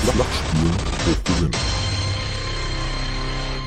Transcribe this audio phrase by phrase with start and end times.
[0.00, 1.50] Flachspielen hochgewinnen.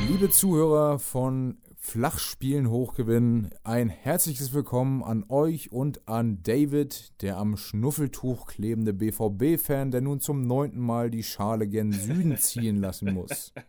[0.07, 7.57] Liebe Zuhörer von Flachspielen hochgewinnen, ein herzliches Willkommen an euch und an David, der am
[7.57, 13.53] Schnuffeltuch klebende BVB-Fan, der nun zum neunten Mal die Schale gen Süden ziehen lassen muss.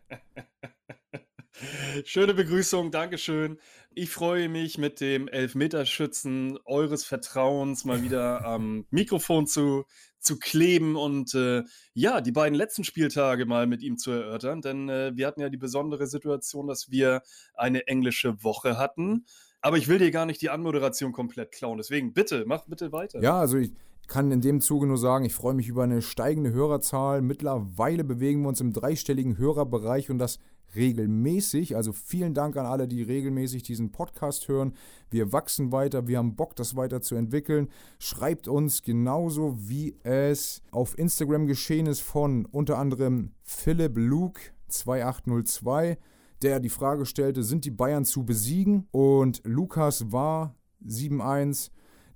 [2.05, 3.59] Schöne Begrüßung, Dankeschön.
[3.91, 9.85] Ich freue mich, mit dem Elfmeterschützen eures Vertrauens mal wieder am Mikrofon zu,
[10.23, 14.89] zu kleben und äh, ja, die beiden letzten Spieltage mal mit ihm zu erörtern, denn
[14.89, 17.23] äh, wir hatten ja die besondere Situation, dass wir
[17.55, 19.27] eine englische Woche hatten.
[19.61, 21.79] Aber ich will dir gar nicht die Anmoderation komplett klauen.
[21.79, 23.23] Deswegen bitte, mach bitte weiter.
[23.23, 23.73] Ja, also ich
[24.09, 27.23] kann in dem Zuge nur sagen, ich freue mich über eine steigende Hörerzahl.
[27.23, 30.39] Mittlerweile bewegen wir uns im dreistelligen Hörerbereich und das
[30.75, 31.77] regelmäßig.
[31.77, 34.75] Also vielen Dank an alle, die regelmäßig diesen Podcast hören.
[35.11, 37.69] Wir wachsen weiter, wir haben Bock, das weiterzuentwickeln.
[37.99, 45.99] Schreibt uns genauso, wie es auf Instagram geschehen ist von unter anderem Philipp Luke 2802,
[46.43, 48.89] der die Frage stellte, sind die Bayern zu besiegen?
[48.91, 51.73] Und Lukas war 71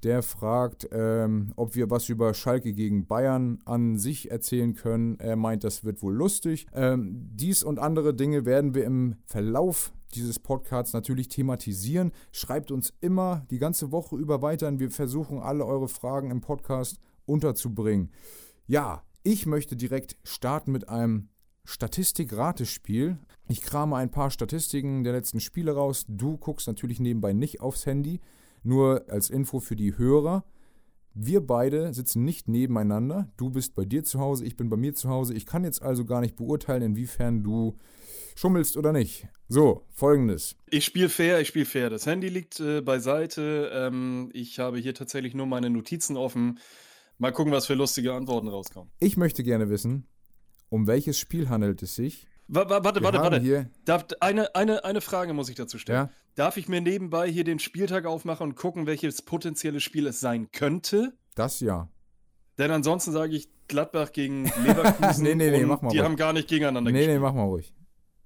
[0.06, 5.18] der fragt, ähm, ob wir was über Schalke gegen Bayern an sich erzählen können.
[5.18, 6.68] Er meint, das wird wohl lustig.
[6.72, 12.12] Ähm, dies und andere Dinge werden wir im Verlauf dieses Podcasts natürlich thematisieren.
[12.30, 14.78] Schreibt uns immer die ganze Woche über weiter.
[14.78, 18.12] Wir versuchen alle eure Fragen im Podcast unterzubringen.
[18.68, 21.30] Ja, ich möchte direkt starten mit einem
[21.64, 23.18] Statistik-Ratespiel.
[23.48, 26.04] Ich krame ein paar Statistiken der letzten Spiele raus.
[26.06, 28.20] Du guckst natürlich nebenbei nicht aufs Handy.
[28.66, 30.44] Nur als Info für die Hörer.
[31.14, 33.30] Wir beide sitzen nicht nebeneinander.
[33.36, 35.34] Du bist bei dir zu Hause, ich bin bei mir zu Hause.
[35.34, 37.78] Ich kann jetzt also gar nicht beurteilen, inwiefern du
[38.34, 39.28] schummelst oder nicht.
[39.48, 40.56] So, folgendes.
[40.68, 41.90] Ich spiele fair, ich spiele fair.
[41.90, 43.70] Das Handy liegt äh, beiseite.
[43.72, 46.58] Ähm, ich habe hier tatsächlich nur meine Notizen offen.
[47.18, 48.90] Mal gucken, was für lustige Antworten rauskommen.
[48.98, 50.08] Ich möchte gerne wissen,
[50.70, 52.26] um welches Spiel handelt es sich?
[52.48, 53.70] Warte, warte, warte, warte.
[53.84, 56.08] Darf, eine, eine, eine Frage muss ich dazu stellen.
[56.08, 56.25] Ja?
[56.36, 60.52] Darf ich mir nebenbei hier den Spieltag aufmachen und gucken, welches potenzielle Spiel es sein
[60.52, 61.16] könnte?
[61.34, 61.88] Das ja.
[62.58, 65.22] Denn ansonsten sage ich Gladbach gegen Leverkusen.
[65.24, 66.04] nee, nee, nee, mach mal Die ruhig.
[66.04, 67.08] haben gar nicht gegeneinander nee, gespielt.
[67.08, 67.74] Nee, nee, mach mal ruhig.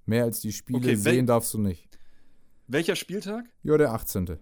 [0.06, 2.00] Mehr als die Spiele okay, sehen darfst du nicht.
[2.66, 3.44] Welcher Spieltag?
[3.62, 4.38] Ja, der 18.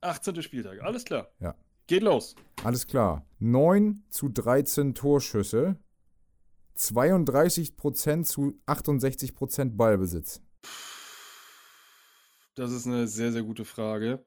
[0.00, 0.42] 18.
[0.42, 1.28] Spieltag, alles klar.
[1.40, 1.56] Ja.
[1.88, 2.36] Geht los.
[2.62, 3.26] Alles klar.
[3.40, 5.76] 9 zu 13 Torschüsse
[6.78, 10.42] 32% zu 68% Ballbesitz?
[12.54, 14.24] Das ist eine sehr, sehr gute Frage.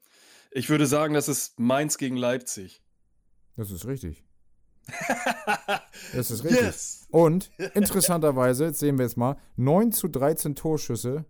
[0.51, 2.81] Ich würde sagen, das ist Mainz gegen Leipzig.
[3.55, 4.23] Das ist richtig.
[6.13, 6.61] das ist richtig.
[6.61, 7.07] Yes.
[7.09, 11.25] Und interessanterweise, jetzt sehen wir jetzt mal, 9 zu 13 Torschüsse.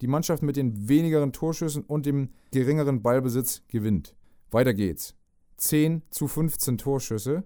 [0.00, 4.14] Die Mannschaft mit den wenigeren Torschüssen und dem geringeren Ballbesitz gewinnt.
[4.50, 5.14] Weiter geht's.
[5.58, 7.44] 10 zu 15 Torschüsse.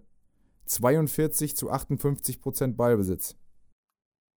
[0.66, 3.36] 42 zu 58 Prozent Ballbesitz.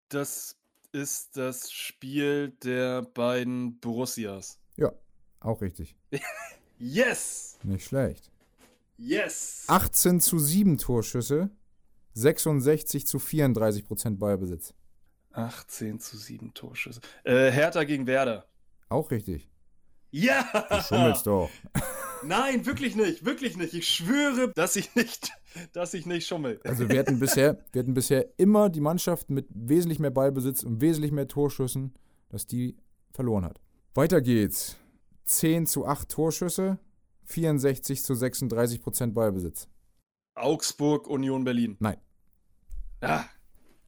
[0.08, 0.55] Das
[0.96, 4.58] ist das Spiel der beiden Borussias.
[4.76, 4.92] Ja,
[5.40, 5.94] auch richtig.
[6.78, 7.58] yes!
[7.62, 8.30] Nicht schlecht.
[8.96, 9.64] Yes!
[9.68, 11.50] 18 zu 7 Torschüsse,
[12.14, 14.72] 66 zu 34 Prozent Ballbesitz.
[15.32, 17.00] 18 zu 7 Torschüsse.
[17.24, 18.46] Äh, Hertha gegen Werder.
[18.88, 19.50] Auch richtig.
[20.10, 20.44] Ja!
[20.70, 21.50] Du schummelst doch.
[22.22, 23.74] Nein, wirklich nicht, wirklich nicht.
[23.74, 25.30] Ich schwöre, dass ich nicht,
[25.72, 26.60] dass ich nicht schummel.
[26.64, 30.80] Also wir hatten bisher, wir hatten bisher immer die Mannschaft mit wesentlich mehr Ballbesitz und
[30.80, 31.94] wesentlich mehr Torschüssen,
[32.28, 32.76] dass die
[33.12, 33.60] verloren hat.
[33.94, 34.76] Weiter geht's.
[35.24, 36.78] 10 zu 8 Torschüsse,
[37.24, 39.68] 64 zu 36 Prozent Ballbesitz.
[40.34, 41.76] Augsburg, Union Berlin.
[41.80, 41.96] Nein.
[43.00, 43.24] Ah.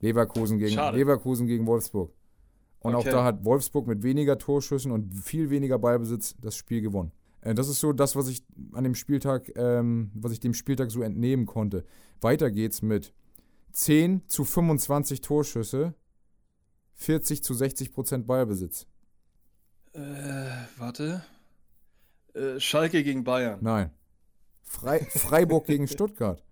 [0.01, 2.12] Leverkusen gegen, Leverkusen gegen Wolfsburg.
[2.81, 3.09] Und okay.
[3.09, 7.12] auch da hat Wolfsburg mit weniger Torschüssen und viel weniger Ballbesitz das Spiel gewonnen.
[7.41, 10.91] Äh, das ist so das, was ich an dem Spieltag, ähm, was ich dem Spieltag
[10.91, 11.84] so entnehmen konnte.
[12.21, 13.12] Weiter geht's mit
[13.72, 15.94] 10 zu 25 Torschüsse,
[16.94, 18.87] 40 zu 60 Prozent Ballbesitz.
[19.93, 20.00] Äh,
[20.77, 21.25] warte.
[22.34, 23.59] Äh, Schalke gegen Bayern.
[23.60, 23.91] Nein.
[24.63, 26.45] Frei Freiburg gegen Stuttgart.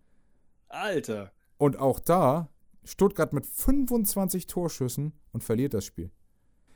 [0.69, 1.33] Alter.
[1.59, 2.49] Und auch da
[2.85, 6.11] Stuttgart mit 25 Torschüssen und verliert das Spiel.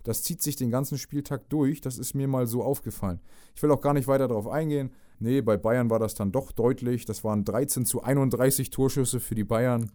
[0.02, 1.80] Das zieht sich den ganzen Spieltag durch.
[1.80, 3.20] Das ist mir mal so aufgefallen.
[3.54, 4.90] Ich will auch gar nicht weiter darauf eingehen.
[5.18, 7.04] Nee, bei Bayern war das dann doch deutlich.
[7.04, 9.90] Das waren 13 zu 31 Torschüsse für die Bayern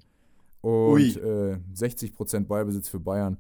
[0.62, 3.38] und äh, 60% Ballbesitz für Bayern.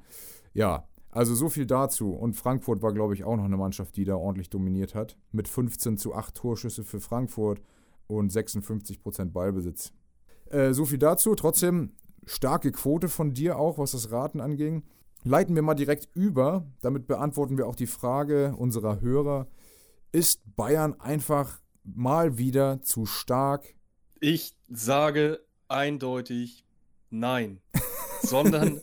[0.53, 2.11] Ja, also so viel dazu.
[2.11, 5.17] Und Frankfurt war, glaube ich, auch noch eine Mannschaft, die da ordentlich dominiert hat.
[5.31, 7.61] Mit 15 zu 8 Torschüsse für Frankfurt
[8.07, 9.93] und 56% Ballbesitz.
[10.49, 11.33] Äh, so viel dazu.
[11.35, 11.93] Trotzdem
[12.25, 14.83] starke Quote von dir auch, was das Raten anging.
[15.25, 16.67] Leiten wir mal direkt über.
[16.81, 19.47] Damit beantworten wir auch die Frage unserer Hörer.
[20.11, 23.73] Ist Bayern einfach mal wieder zu stark?
[24.19, 26.63] Ich sage eindeutig
[27.09, 27.59] nein.
[28.21, 28.79] sondern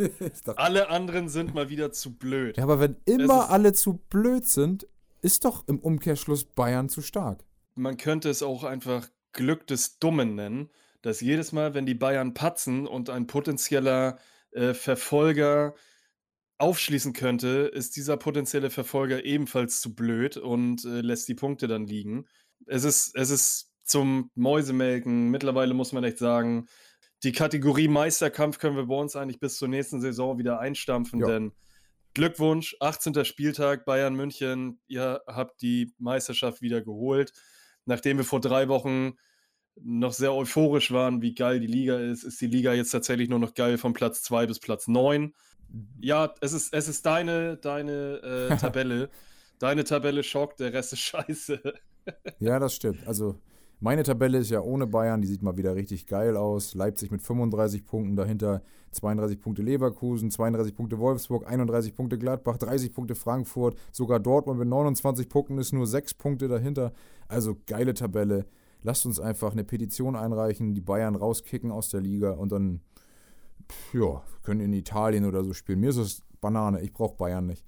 [0.57, 2.57] alle anderen sind mal wieder zu blöd.
[2.57, 4.87] Ja, aber wenn immer alle zu blöd sind,
[5.21, 7.45] ist doch im Umkehrschluss Bayern zu stark.
[7.75, 10.71] Man könnte es auch einfach Glück des Dummen nennen,
[11.03, 14.19] dass jedes Mal, wenn die Bayern patzen und ein potenzieller
[14.51, 15.75] äh, Verfolger
[16.59, 21.87] aufschließen könnte, ist dieser potenzielle Verfolger ebenfalls zu blöd und äh, lässt die Punkte dann
[21.87, 22.27] liegen.
[22.67, 25.31] Es ist, es ist zum Mäusemelken.
[25.31, 26.67] Mittlerweile muss man echt sagen,
[27.23, 31.27] die Kategorie Meisterkampf können wir bei uns eigentlich bis zur nächsten Saison wieder einstampfen, ja.
[31.27, 31.53] denn
[32.15, 33.25] Glückwunsch, 18.
[33.25, 37.33] Spieltag, Bayern München, ihr habt die Meisterschaft wieder geholt.
[37.87, 39.15] Nachdem wir vor drei Wochen
[39.77, 43.39] noch sehr euphorisch waren, wie geil die Liga ist, ist die Liga jetzt tatsächlich nur
[43.39, 45.33] noch geil von Platz 2 bis Platz 9.
[46.01, 49.11] Ja, es ist, es ist deine, deine äh, Tabelle.
[49.59, 51.61] deine Tabelle schockt, der Rest ist scheiße.
[52.41, 53.07] ja, das stimmt.
[53.07, 53.37] Also
[53.81, 56.75] meine Tabelle ist ja ohne Bayern, die sieht mal wieder richtig geil aus.
[56.75, 62.93] Leipzig mit 35 Punkten, dahinter 32 Punkte Leverkusen, 32 Punkte Wolfsburg, 31 Punkte Gladbach, 30
[62.93, 66.93] Punkte Frankfurt, sogar Dortmund mit 29 Punkten ist nur 6 Punkte dahinter.
[67.27, 68.47] Also geile Tabelle.
[68.85, 72.83] Lasst uns einfach eine Petition einreichen, die Bayern rauskicken aus der Liga und dann,
[73.93, 75.81] ja, können in Italien oder so spielen.
[75.81, 77.65] Mir ist es Banane, ich brauche Bayern nicht.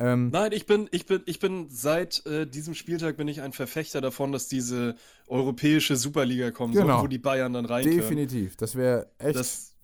[0.00, 3.52] Ähm, Nein, ich bin, ich bin, ich bin seit äh, diesem Spieltag bin ich ein
[3.52, 4.94] Verfechter davon, dass diese
[5.26, 6.98] europäische Superliga kommt, genau.
[6.98, 8.56] so, wo die Bayern dann rein Definitiv.
[8.56, 9.74] Das wäre echt das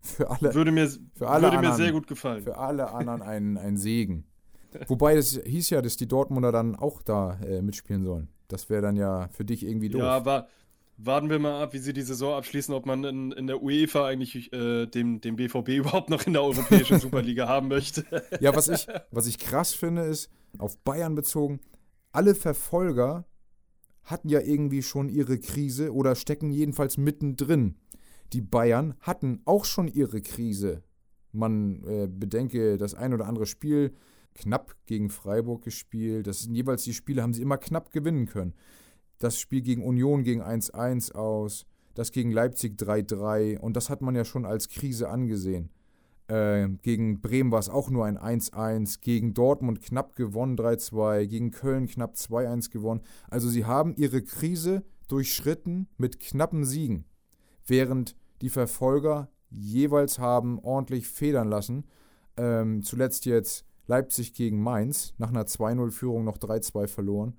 [0.00, 0.54] für alle.
[0.54, 2.44] Würde mir, für alle würde anderen, mir sehr gut gefallen.
[2.44, 4.24] Für alle anderen ein, ein Segen.
[4.86, 8.28] Wobei es hieß ja, dass die Dortmunder dann auch da äh, mitspielen sollen.
[8.48, 10.02] Das wäre dann ja für dich irgendwie doof.
[10.02, 10.48] Ja, aber
[10.96, 14.06] warten wir mal ab, wie sie die Saison abschließen, ob man in, in der UEFA
[14.06, 18.04] eigentlich äh, dem, dem BVB überhaupt noch in der europäischen Superliga haben möchte.
[18.40, 21.60] Ja, was ich, was ich krass finde, ist, auf Bayern bezogen,
[22.12, 23.26] alle Verfolger
[24.04, 27.76] hatten ja irgendwie schon ihre Krise oder stecken jedenfalls mittendrin.
[28.32, 30.82] Die Bayern hatten auch schon ihre Krise.
[31.32, 33.94] Man äh, bedenke das ein oder andere Spiel
[34.34, 36.26] knapp gegen Freiburg gespielt.
[36.26, 38.54] Das sind jeweils die Spiele, haben sie immer knapp gewinnen können.
[39.18, 44.14] Das Spiel gegen Union ging 1-1 aus, das gegen Leipzig 3-3 und das hat man
[44.14, 45.70] ja schon als Krise angesehen.
[46.26, 51.50] Äh, gegen Bremen war es auch nur ein 1-1, gegen Dortmund knapp gewonnen 3-2, gegen
[51.50, 53.02] Köln knapp 2-1 gewonnen.
[53.28, 57.04] Also sie haben ihre Krise durchschritten mit knappen Siegen,
[57.66, 61.84] während die Verfolger jeweils haben ordentlich federn lassen.
[62.36, 67.36] Ähm, zuletzt jetzt Leipzig gegen Mainz, nach einer 2-0-Führung noch 3-2 verloren.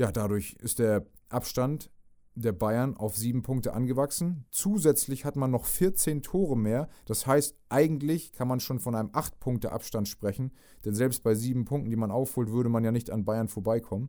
[0.00, 1.90] Ja, dadurch ist der Abstand
[2.34, 4.46] der Bayern auf sieben Punkte angewachsen.
[4.50, 6.88] Zusätzlich hat man noch 14 Tore mehr.
[7.04, 10.52] Das heißt, eigentlich kann man schon von einem 8-Punkte-Abstand sprechen.
[10.86, 14.08] Denn selbst bei sieben Punkten, die man aufholt, würde man ja nicht an Bayern vorbeikommen.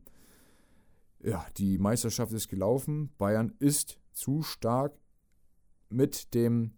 [1.22, 3.14] Ja, die Meisterschaft ist gelaufen.
[3.18, 4.98] Bayern ist zu stark
[5.90, 6.72] mit dem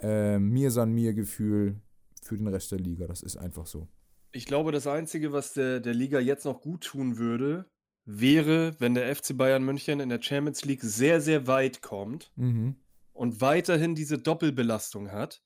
[0.00, 1.82] äh, Mir san mir Gefühl
[2.22, 3.06] für den Rest der Liga.
[3.08, 3.88] Das ist einfach so.
[4.32, 7.66] Ich glaube, das Einzige, was der, der Liga jetzt noch gut tun würde,
[8.04, 12.76] wäre, wenn der FC Bayern München in der Champions League sehr, sehr weit kommt mhm.
[13.12, 15.42] und weiterhin diese Doppelbelastung hat.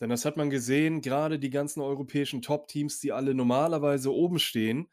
[0.00, 4.88] Denn das hat man gesehen, gerade die ganzen europäischen Top-Teams, die alle normalerweise oben stehen,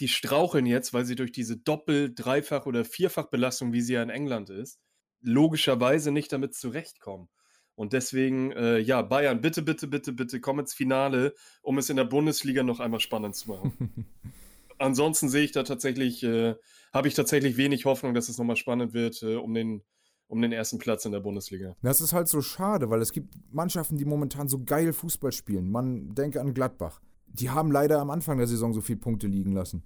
[0.00, 4.10] die straucheln jetzt, weil sie durch diese Doppel-, Dreifach- oder Vierfachbelastung, wie sie ja in
[4.10, 4.78] England ist,
[5.22, 7.28] logischerweise nicht damit zurechtkommen.
[7.74, 11.96] Und deswegen, äh, ja, Bayern, bitte, bitte, bitte, bitte, komm ins Finale, um es in
[11.96, 14.06] der Bundesliga noch einmal spannend zu machen.
[14.78, 16.54] ansonsten sehe ich da tatsächlich, äh,
[16.92, 19.82] habe ich tatsächlich wenig Hoffnung, dass es nochmal spannend wird äh, um, den,
[20.28, 21.76] um den ersten Platz in der Bundesliga.
[21.82, 25.70] Das ist halt so schade, weil es gibt Mannschaften, die momentan so geil Fußball spielen.
[25.70, 27.00] Man denke an Gladbach.
[27.26, 29.84] Die haben leider am Anfang der Saison so viele Punkte liegen lassen.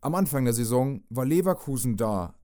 [0.00, 2.34] Am Anfang der Saison war Leverkusen da.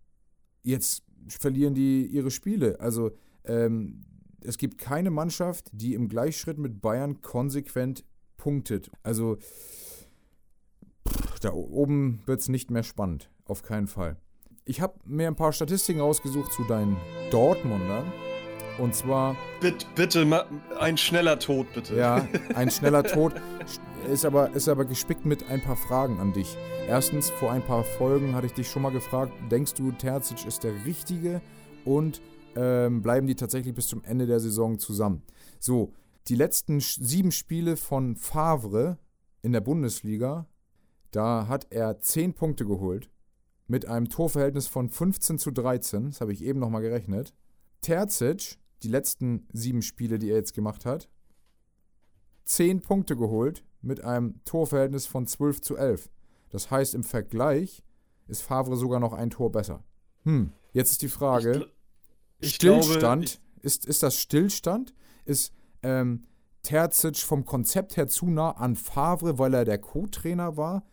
[0.62, 2.80] Jetzt verlieren die ihre Spiele.
[2.80, 3.12] Also
[3.44, 4.04] ähm,
[4.40, 8.04] es gibt keine Mannschaft, die im Gleichschritt mit Bayern konsequent
[8.36, 8.90] punktet.
[9.02, 9.38] Also
[11.38, 13.31] da oben wird es nicht mehr spannend.
[13.45, 14.16] Auf keinen Fall.
[14.64, 16.97] Ich habe mir ein paar Statistiken rausgesucht zu deinen
[17.31, 18.12] Dortmundern.
[18.78, 19.37] Und zwar.
[19.61, 20.47] Bitte, bitte,
[20.78, 21.97] ein schneller Tod, bitte.
[21.97, 23.33] Ja, ein schneller Tod
[24.11, 26.57] ist aber, ist aber gespickt mit ein paar Fragen an dich.
[26.88, 30.64] Erstens, vor ein paar Folgen hatte ich dich schon mal gefragt: Denkst du, Terzic ist
[30.64, 31.40] der Richtige?
[31.85, 32.21] Und
[32.55, 35.23] ähm, bleiben die tatsächlich bis zum Ende der Saison zusammen?
[35.59, 35.93] So,
[36.28, 38.99] die letzten sieben Spiele von Favre
[39.43, 40.47] in der Bundesliga
[41.10, 43.10] da hat er 10 Punkte geholt
[43.66, 46.10] mit einem Torverhältnis von 15 zu 13.
[46.10, 47.34] Das habe ich eben nochmal gerechnet.
[47.80, 51.08] Terzic, die letzten sieben Spiele, die er jetzt gemacht hat,
[52.44, 56.10] 10 Punkte geholt mit einem Torverhältnis von 12 zu 11.
[56.50, 57.82] Das heißt, im Vergleich
[58.28, 59.84] ist Favre sogar noch ein Tor besser.
[60.25, 61.66] Hm, jetzt ist die Frage:
[62.38, 64.94] ich, ich Stillstand, glaube, ist, ist das Stillstand?
[65.25, 66.25] Ist ähm,
[66.62, 70.84] Terzic vom Konzept her zu nah an Favre, weil er der Co-Trainer war?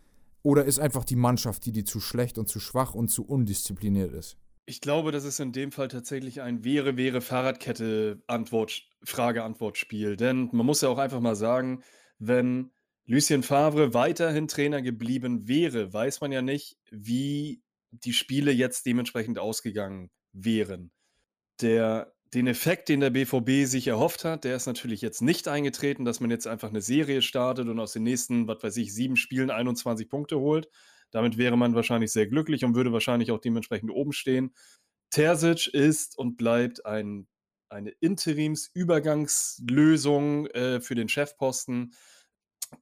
[0.44, 4.12] Oder ist einfach die Mannschaft, die die zu schlecht und zu schwach und zu undiszipliniert
[4.12, 4.36] ist?
[4.66, 10.16] Ich glaube, das ist in dem Fall tatsächlich ein wäre, wäre Fahrradkette Antwort, Frage-Antwort-Spiel.
[10.16, 11.82] Denn man muss ja auch einfach mal sagen,
[12.18, 12.70] wenn
[13.06, 19.38] Lucien Favre weiterhin Trainer geblieben wäre, weiß man ja nicht, wie die Spiele jetzt dementsprechend
[19.38, 20.90] ausgegangen wären.
[21.62, 26.04] Der, den Effekt, den der BVB sich erhofft hat, der ist natürlich jetzt nicht eingetreten,
[26.04, 29.16] dass man jetzt einfach eine Serie startet und aus den nächsten, was weiß ich, sieben
[29.16, 30.68] Spielen 21 Punkte holt.
[31.12, 34.52] Damit wäre man wahrscheinlich sehr glücklich und würde wahrscheinlich auch dementsprechend oben stehen.
[35.10, 37.28] Terzic ist und bleibt ein,
[37.68, 41.94] eine Interimsübergangslösung äh, für den Chefposten.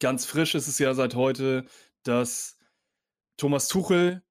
[0.01, 1.67] Ganz frisch ist es ja seit heute,
[2.05, 2.57] dass
[3.37, 4.23] Thomas Tuchel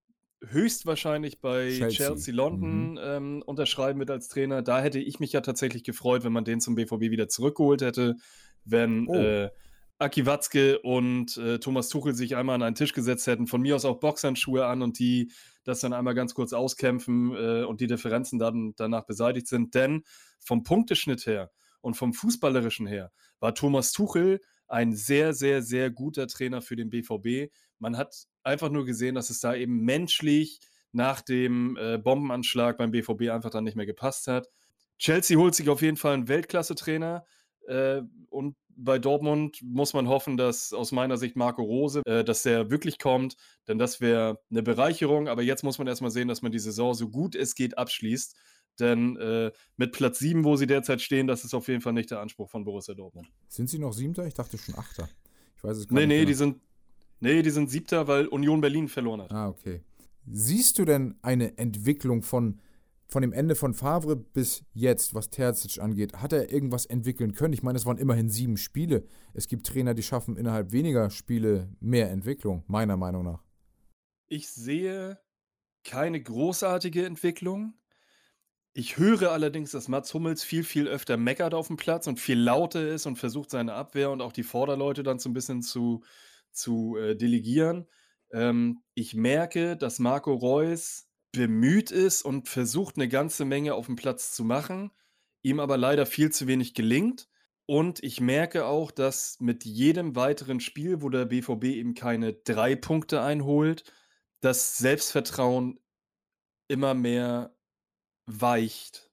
[0.45, 2.99] höchstwahrscheinlich bei Chelsea, Chelsea London mhm.
[3.01, 4.61] ähm, unterschreiben wird als Trainer.
[4.61, 8.15] Da hätte ich mich ja tatsächlich gefreut, wenn man den zum BVB wieder zurückgeholt hätte,
[8.65, 9.15] wenn oh.
[9.15, 9.49] äh,
[9.99, 13.75] Aki Watzke und äh, Thomas Tuchel sich einmal an einen Tisch gesetzt hätten, von mir
[13.75, 15.31] aus auch Boxhandschuhe an und die
[15.63, 19.75] das dann einmal ganz kurz auskämpfen äh, und die Differenzen dann danach beseitigt sind.
[19.75, 20.03] Denn
[20.39, 26.27] vom Punkteschnitt her und vom Fußballerischen her war Thomas Tuchel ein sehr, sehr, sehr guter
[26.27, 27.51] Trainer für den BVB.
[27.81, 30.59] Man hat einfach nur gesehen, dass es da eben menschlich
[30.91, 34.47] nach dem äh, Bombenanschlag beim BVB einfach dann nicht mehr gepasst hat.
[34.99, 37.25] Chelsea holt sich auf jeden Fall einen Weltklasse-Trainer.
[37.67, 42.43] Äh, und bei Dortmund muss man hoffen, dass aus meiner Sicht Marco Rose, äh, dass
[42.43, 43.35] der wirklich kommt,
[43.67, 45.27] denn das wäre eine Bereicherung.
[45.27, 48.35] Aber jetzt muss man erstmal sehen, dass man die Saison so gut es geht abschließt.
[48.79, 52.11] Denn äh, mit Platz 7, wo sie derzeit stehen, das ist auf jeden Fall nicht
[52.11, 53.27] der Anspruch von Borussia Dortmund.
[53.47, 54.25] Sind sie noch Siebter?
[54.25, 55.09] Ich dachte schon Achter.
[55.57, 56.07] Ich weiß es gar nee, nicht.
[56.09, 56.61] Nee, nee, die sind,
[57.21, 59.31] nee, die sind Siebter, weil Union Berlin verloren hat.
[59.31, 59.81] Ah, okay.
[60.27, 62.59] Siehst du denn eine Entwicklung von
[63.11, 67.53] von dem Ende von Favre bis jetzt, was Terzic angeht, hat er irgendwas entwickeln können?
[67.53, 69.05] Ich meine, es waren immerhin sieben Spiele.
[69.33, 73.43] Es gibt Trainer, die schaffen innerhalb weniger Spiele mehr Entwicklung, meiner Meinung nach.
[74.29, 75.19] Ich sehe
[75.83, 77.73] keine großartige Entwicklung.
[78.71, 82.39] Ich höre allerdings, dass Mats Hummels viel, viel öfter meckert auf dem Platz und viel
[82.39, 86.01] lauter ist und versucht, seine Abwehr und auch die Vorderleute dann so ein bisschen zu,
[86.53, 87.87] zu äh, delegieren.
[88.31, 93.95] Ähm, ich merke, dass Marco Reus bemüht ist und versucht, eine ganze Menge auf dem
[93.95, 94.91] Platz zu machen,
[95.43, 97.29] ihm aber leider viel zu wenig gelingt.
[97.65, 102.75] Und ich merke auch, dass mit jedem weiteren Spiel, wo der BVB eben keine drei
[102.75, 103.83] Punkte einholt,
[104.41, 105.79] das Selbstvertrauen
[106.67, 107.55] immer mehr
[108.25, 109.09] weicht.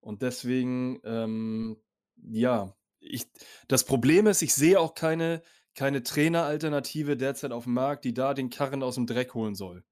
[0.00, 1.76] Und deswegen, ähm,
[2.16, 3.26] ja, ich,
[3.68, 5.42] das Problem ist, ich sehe auch keine,
[5.74, 9.84] keine Traineralternative derzeit auf dem Markt, die da den Karren aus dem Dreck holen soll.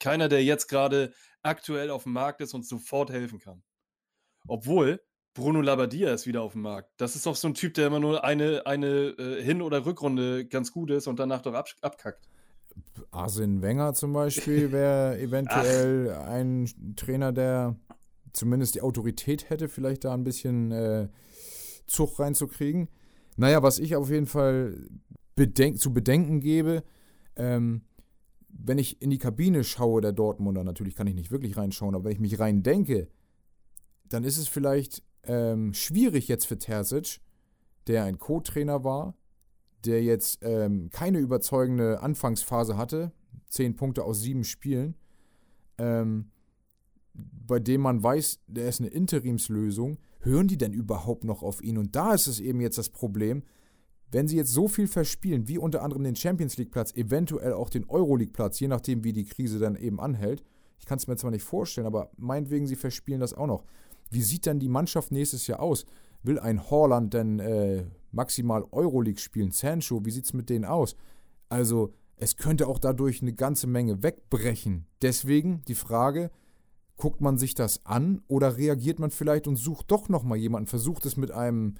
[0.00, 3.62] Keiner, der jetzt gerade aktuell auf dem Markt ist und sofort helfen kann.
[4.46, 5.00] Obwohl
[5.34, 6.90] Bruno Labbadia ist wieder auf dem Markt.
[6.96, 10.46] Das ist doch so ein Typ, der immer nur eine, eine äh, Hin- oder Rückrunde
[10.46, 12.28] ganz gut ist und danach doch ab, abkackt.
[13.10, 16.28] Arsene Wenger zum Beispiel wäre eventuell Ach.
[16.28, 17.76] ein Trainer, der
[18.32, 21.08] zumindest die Autorität hätte, vielleicht da ein bisschen äh,
[21.86, 22.88] Zug reinzukriegen.
[23.36, 24.88] Naja, was ich auf jeden Fall
[25.36, 26.84] bedenk zu bedenken gebe,
[27.36, 27.82] ähm,
[28.48, 32.04] wenn ich in die Kabine schaue, der Dortmunder, natürlich kann ich nicht wirklich reinschauen, aber
[32.04, 33.08] wenn ich mich rein denke,
[34.08, 37.20] dann ist es vielleicht ähm, schwierig jetzt für Terzic,
[37.86, 39.14] der ein Co-Trainer war,
[39.84, 43.12] der jetzt ähm, keine überzeugende Anfangsphase hatte,
[43.48, 44.94] zehn Punkte aus sieben Spielen,
[45.78, 46.30] ähm,
[47.12, 51.78] bei dem man weiß, der ist eine Interimslösung, hören die denn überhaupt noch auf ihn?
[51.78, 53.42] Und da ist es eben jetzt das Problem,
[54.10, 57.88] wenn sie jetzt so viel verspielen, wie unter anderem den Champions League-Platz, eventuell auch den
[57.88, 60.42] Euroleague-Platz, je nachdem, wie die Krise dann eben anhält,
[60.78, 63.64] ich kann es mir zwar nicht vorstellen, aber meinetwegen, sie verspielen das auch noch.
[64.10, 65.86] Wie sieht dann die Mannschaft nächstes Jahr aus?
[66.22, 69.50] Will ein Horland denn äh, maximal Euroleague spielen?
[69.50, 70.94] Sancho, wie sieht es mit denen aus?
[71.48, 74.86] Also, es könnte auch dadurch eine ganze Menge wegbrechen.
[75.02, 76.30] Deswegen die Frage,
[76.96, 81.06] guckt man sich das an oder reagiert man vielleicht und sucht doch nochmal jemanden, versucht
[81.06, 81.74] es mit einem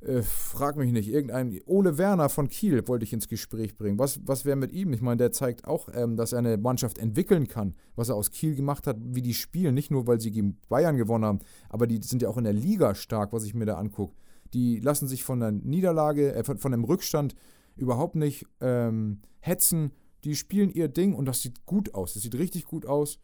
[0.00, 3.98] äh, frag mich nicht, irgendein Ole Werner von Kiel wollte ich ins Gespräch bringen.
[3.98, 4.92] Was, was wäre mit ihm?
[4.92, 8.30] Ich meine, der zeigt auch, ähm, dass er eine Mannschaft entwickeln kann, was er aus
[8.30, 9.74] Kiel gemacht hat, wie die spielen.
[9.74, 12.52] Nicht nur, weil sie gegen Bayern gewonnen haben, aber die sind ja auch in der
[12.52, 14.14] Liga stark, was ich mir da angucke.
[14.54, 17.34] Die lassen sich von der Niederlage, äh, von, von dem Rückstand
[17.76, 19.90] überhaupt nicht ähm, hetzen.
[20.24, 22.14] Die spielen ihr Ding und das sieht gut aus.
[22.14, 23.18] Das sieht richtig gut aus.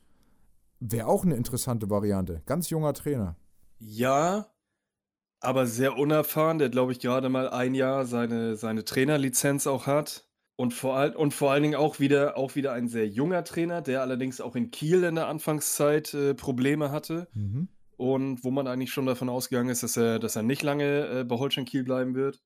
[0.80, 2.42] Wäre auch eine interessante Variante.
[2.46, 3.36] Ganz junger Trainer.
[3.78, 4.46] Ja,
[5.40, 10.26] aber sehr unerfahren, der glaube ich gerade mal ein Jahr seine, seine Trainerlizenz auch hat.
[10.56, 13.82] Und vor, all, und vor allen Dingen auch wieder, auch wieder ein sehr junger Trainer,
[13.82, 17.26] der allerdings auch in Kiel in der Anfangszeit äh, Probleme hatte.
[17.34, 17.68] Mhm.
[17.96, 21.24] und wo man eigentlich schon davon ausgegangen ist, dass er, dass er nicht lange äh,
[21.24, 22.40] bei Holstein Kiel bleiben wird.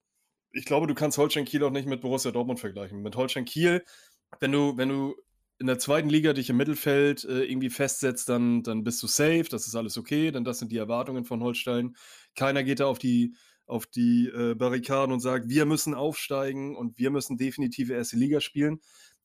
[0.53, 3.03] Ich glaube, du kannst Holstein Kiel auch nicht mit Borussia Dortmund vergleichen.
[3.03, 3.85] Mit Holstein Kiel,
[4.41, 5.15] wenn du, wenn du
[5.59, 9.47] in der zweiten Liga dich im Mittelfeld äh, irgendwie festsetzt, dann, dann bist du safe,
[9.51, 11.97] das ist alles okay, denn das sind die Erwartungen von Holstein.
[12.37, 13.35] Keiner geht da auf die,
[13.67, 18.41] auf die äh, Barrikaden und sagt, wir müssen aufsteigen und wir müssen definitiv erste Liga
[18.41, 18.81] spielen.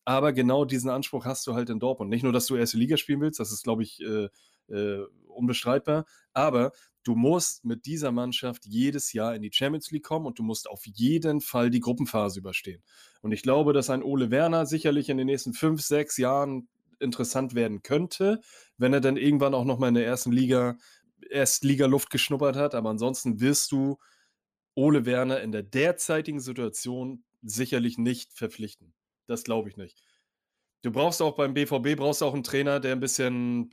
[0.06, 2.10] Aber genau diesen Anspruch hast du halt in Dortmund.
[2.10, 4.28] Nicht nur, dass du erste Liga spielen willst, das ist, glaube ich, äh,
[4.70, 6.72] äh, unbestreitbar, aber
[7.04, 10.70] du musst mit dieser Mannschaft jedes Jahr in die Champions League kommen und du musst
[10.70, 12.84] auf jeden Fall die Gruppenphase überstehen.
[13.24, 16.68] Und ich glaube, dass ein Ole Werner sicherlich in den nächsten fünf, sechs Jahren
[17.00, 18.42] interessant werden könnte,
[18.78, 20.78] wenn er dann irgendwann auch nochmal in der ersten Liga,
[21.30, 22.76] Erstliga-Luft geschnuppert hat.
[22.76, 23.98] Aber ansonsten wirst du
[24.76, 28.94] Ole Werner in der derzeitigen Situation sicherlich nicht verpflichten.
[29.26, 30.04] Das glaube ich nicht.
[30.82, 33.70] Du brauchst auch beim BVB brauchst auch einen Trainer, der ein bisschen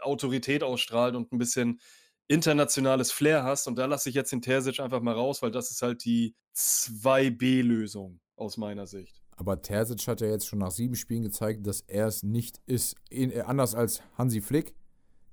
[0.00, 1.80] Autorität ausstrahlt und ein bisschen
[2.26, 3.68] internationales Flair hast.
[3.68, 6.34] Und da lasse ich jetzt den Terzic einfach mal raus, weil das ist halt die
[6.56, 9.20] 2B-Lösung aus meiner Sicht.
[9.36, 12.96] Aber Terzic hat ja jetzt schon nach sieben Spielen gezeigt, dass er es nicht ist.
[13.10, 14.74] Äh, anders als Hansi Flick,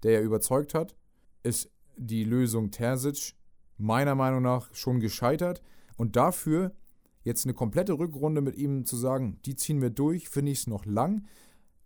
[0.03, 0.95] der ja überzeugt hat,
[1.43, 3.35] ist die Lösung Terzic
[3.77, 5.61] meiner Meinung nach schon gescheitert.
[5.97, 6.73] Und dafür
[7.23, 10.67] jetzt eine komplette Rückrunde mit ihm zu sagen, die ziehen wir durch, finde ich es
[10.67, 11.25] noch lang.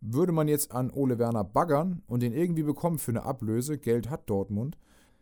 [0.01, 4.09] Würde man jetzt an Ole Werner baggern und den irgendwie bekommen für eine Ablöse, Geld
[4.09, 4.77] hat Dortmund,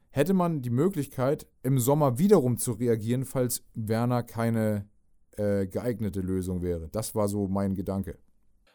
[0.09, 4.87] hätte man die Möglichkeit, im Sommer wiederum zu reagieren, falls Werner keine
[5.37, 6.89] äh, geeignete Lösung wäre.
[6.91, 8.17] Das war so mein Gedanke.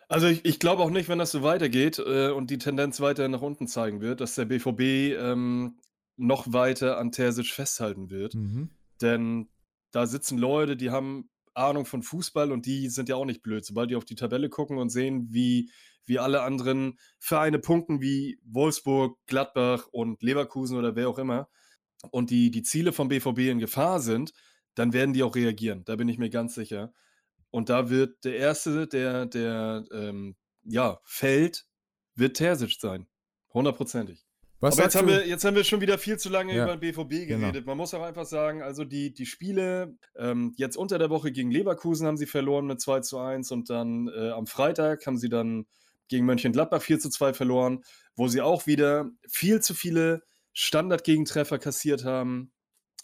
[0.09, 3.29] Also ich, ich glaube auch nicht, wenn das so weitergeht äh, und die Tendenz weiter
[3.29, 5.79] nach unten zeigen wird, dass der BVB ähm,
[6.17, 8.35] noch weiter an Terzic festhalten wird.
[8.35, 8.71] Mhm.
[9.01, 9.49] Denn
[9.91, 13.65] da sitzen Leute, die haben Ahnung von Fußball und die sind ja auch nicht blöd.
[13.65, 15.71] Sobald die auf die Tabelle gucken und sehen, wie,
[16.05, 21.49] wie alle anderen Vereine punkten, wie Wolfsburg, Gladbach und Leverkusen oder wer auch immer,
[22.11, 24.33] und die, die Ziele vom BVB in Gefahr sind,
[24.75, 25.85] dann werden die auch reagieren.
[25.85, 26.93] Da bin ich mir ganz sicher.
[27.51, 31.67] Und da wird der Erste, der, der ähm, ja, fällt,
[32.15, 33.07] wird Terzic sein.
[33.53, 34.27] Hundertprozentig.
[34.63, 36.77] Was Aber jetzt haben, wir, jetzt haben wir schon wieder viel zu lange ja, über
[36.77, 37.41] den BVB genau.
[37.41, 37.55] geredet.
[37.55, 37.67] Genau.
[37.67, 41.51] Man muss auch einfach sagen, also die, die Spiele, ähm, jetzt unter der Woche gegen
[41.51, 45.29] Leverkusen haben sie verloren mit 2 zu 1 und dann äh, am Freitag haben sie
[45.29, 45.67] dann
[46.07, 47.83] gegen Mönchengladbach 4 zu 2 verloren,
[48.15, 52.53] wo sie auch wieder viel zu viele Standardgegentreffer kassiert haben.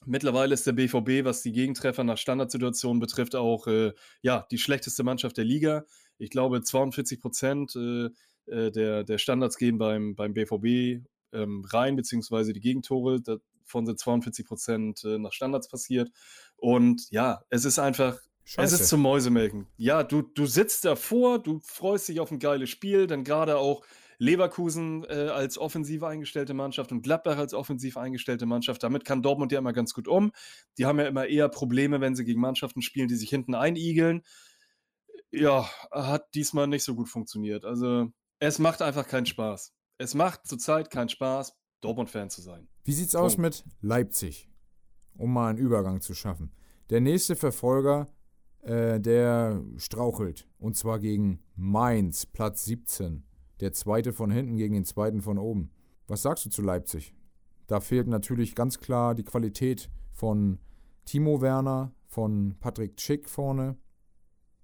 [0.07, 5.03] Mittlerweile ist der BVB, was die Gegentreffer nach Standardsituationen betrifft, auch äh, ja, die schlechteste
[5.03, 5.85] Mannschaft der Liga.
[6.19, 8.11] Ich glaube, 42 Prozent äh,
[8.51, 13.21] äh, der, der Standards gehen beim, beim BVB ähm, rein, beziehungsweise die Gegentore.
[13.21, 16.11] Davon sind 42 Prozent äh, nach Standards passiert.
[16.57, 18.75] Und ja, es ist einfach, Scheiße.
[18.75, 19.67] es ist zum Mäusemelken.
[19.77, 23.85] Ja, du, du sitzt davor, du freust dich auf ein geiles Spiel, dann gerade auch
[24.19, 28.83] Leverkusen äh, als offensiv eingestellte Mannschaft und Gladbach als offensiv eingestellte Mannschaft.
[28.83, 30.33] Damit kann Dortmund ja immer ganz gut um.
[30.77, 34.23] Die haben ja immer eher Probleme, wenn sie gegen Mannschaften spielen, die sich hinten einigeln.
[35.31, 37.65] Ja, hat diesmal nicht so gut funktioniert.
[37.65, 38.09] Also,
[38.41, 42.69] es macht einfach keinen Spaß es macht zurzeit keinen Spaß, Dortmund-Fan zu sein.
[42.85, 43.27] Wie sieht's Punkt.
[43.27, 44.49] aus mit Leipzig?
[45.15, 46.53] Um mal einen Übergang zu schaffen.
[46.91, 48.07] Der nächste Verfolger,
[48.63, 50.49] äh, der strauchelt.
[50.59, 53.25] Und zwar gegen Mainz, Platz 17.
[53.61, 55.71] Der zweite von hinten gegen den zweiten von oben.
[56.07, 57.15] Was sagst du zu Leipzig?
[57.67, 60.59] Da fehlt natürlich ganz klar die Qualität von
[61.05, 63.77] Timo Werner, von Patrick Schick vorne.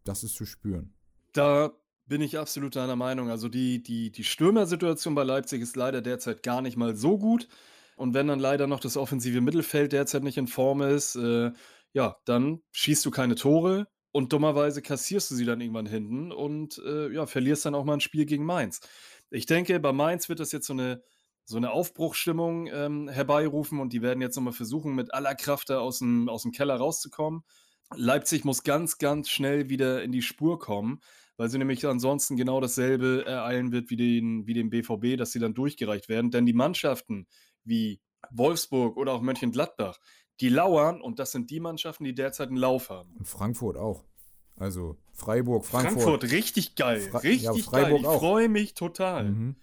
[0.05, 0.95] Das ist zu spüren.
[1.33, 1.73] Da
[2.07, 3.31] bin ich absolut deiner Meinung.
[3.31, 7.49] Also die, die, die Stürmersituation bei Leipzig ist leider derzeit gar nicht mal so gut.
[7.97, 11.53] Und wenn dann leider noch das offensive Mittelfeld derzeit nicht in Form ist, äh,
[11.93, 16.81] ja, dann schießt du keine Tore und dummerweise kassierst du sie dann irgendwann hinten und
[16.87, 18.81] äh, ja, verlierst dann auch mal ein Spiel gegen Mainz.
[19.31, 21.03] Ich denke, bei Mainz wird das jetzt so eine,
[21.45, 25.81] so eine Aufbruchsstimmung ähm, herbeirufen und die werden jetzt nochmal versuchen, mit aller Kraft da
[25.81, 27.43] aus dem, aus dem Keller rauszukommen.
[27.97, 31.01] Leipzig muss ganz, ganz schnell wieder in die Spur kommen
[31.37, 35.41] weil sie nämlich ansonsten genau dasselbe ereilen wird wie den, wie den BVB, dass sie
[35.41, 36.31] dann durchgereicht werden.
[36.31, 37.27] Denn die Mannschaften
[37.65, 38.01] wie
[38.31, 39.99] Wolfsburg oder auch Mönchengladbach,
[40.41, 43.15] die lauern und das sind die Mannschaften, die derzeit einen Lauf haben.
[43.17, 44.05] Und Frankfurt auch.
[44.57, 46.03] Also Freiburg, Frankfurt.
[46.03, 47.01] Frankfurt, richtig geil.
[47.01, 48.13] Fra richtig ja, Freiburg geil.
[48.13, 49.25] Ich freue mich total.
[49.25, 49.57] Mhm.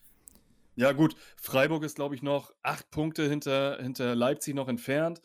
[0.76, 1.16] Ja, gut.
[1.38, 5.22] Freiburg ist, glaube ich, noch acht Punkte hinter, hinter Leipzig noch entfernt.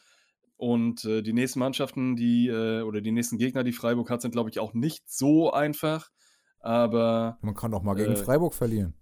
[0.57, 4.33] Und äh, die nächsten Mannschaften, die, äh, oder die nächsten Gegner, die Freiburg hat, sind,
[4.33, 6.11] glaube ich, auch nicht so einfach.
[6.61, 7.38] Aber.
[7.42, 8.94] Man kann auch mal gegen äh, Freiburg verlieren.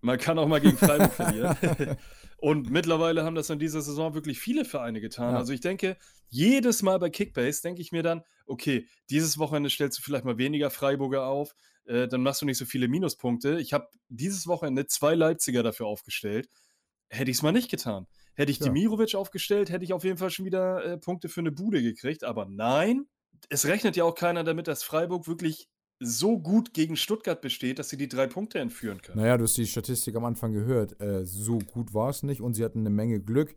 [0.00, 1.56] Man kann auch mal gegen Freiburg verlieren.
[2.42, 5.30] Und mittlerweile haben das in dieser Saison wirklich viele Vereine getan.
[5.34, 5.38] Ja.
[5.38, 5.96] Also ich denke,
[6.28, 10.38] jedes Mal bei Kickbase denke ich mir dann, okay, dieses Wochenende stellst du vielleicht mal
[10.38, 13.60] weniger Freiburger auf, äh, dann machst du nicht so viele Minuspunkte.
[13.60, 16.48] Ich habe dieses Wochenende zwei Leipziger dafür aufgestellt.
[17.10, 18.08] hätte ich es mal nicht getan.
[18.34, 18.64] Hätte ich Ja.
[18.66, 22.24] Demirovic aufgestellt, hätte ich auf jeden Fall schon wieder äh, Punkte für eine Bude gekriegt.
[22.24, 23.06] Aber nein,
[23.50, 25.68] es rechnet ja auch keiner damit, dass Freiburg wirklich
[26.02, 29.18] so gut gegen Stuttgart besteht, dass sie die drei Punkte entführen können.
[29.18, 31.00] Naja, du hast die Statistik am Anfang gehört.
[31.00, 33.54] Äh, so gut war es nicht und sie hatten eine Menge Glück.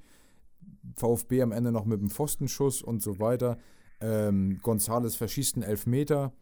[0.95, 3.57] VfB am Ende noch mit dem Pfostenschuss und so weiter.
[3.99, 6.33] Ähm, Gonzales verschießt einen Elfmeter.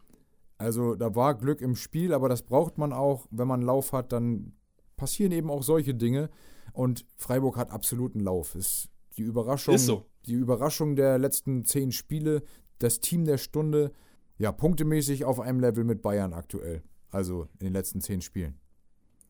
[0.58, 3.26] Also da war Glück im Spiel, aber das braucht man auch.
[3.30, 4.52] Wenn man Lauf hat, dann
[4.96, 6.30] passieren eben auch solche Dinge.
[6.72, 8.54] Und Freiburg hat absoluten Lauf.
[8.54, 10.06] Ist die Überraschung, Ist so.
[10.26, 12.42] die Überraschung der letzten zehn Spiele,
[12.78, 13.92] das Team der Stunde,
[14.38, 16.82] ja, punktemäßig auf einem Level mit Bayern aktuell.
[17.10, 18.58] Also in den letzten zehn Spielen.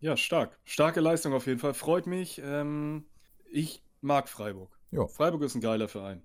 [0.01, 0.59] Ja, stark.
[0.65, 1.75] Starke Leistung auf jeden Fall.
[1.75, 2.41] Freut mich.
[2.45, 3.05] Ähm,
[3.51, 4.79] ich mag Freiburg.
[4.91, 5.07] Ja.
[5.07, 6.23] Freiburg ist ein geiler Verein.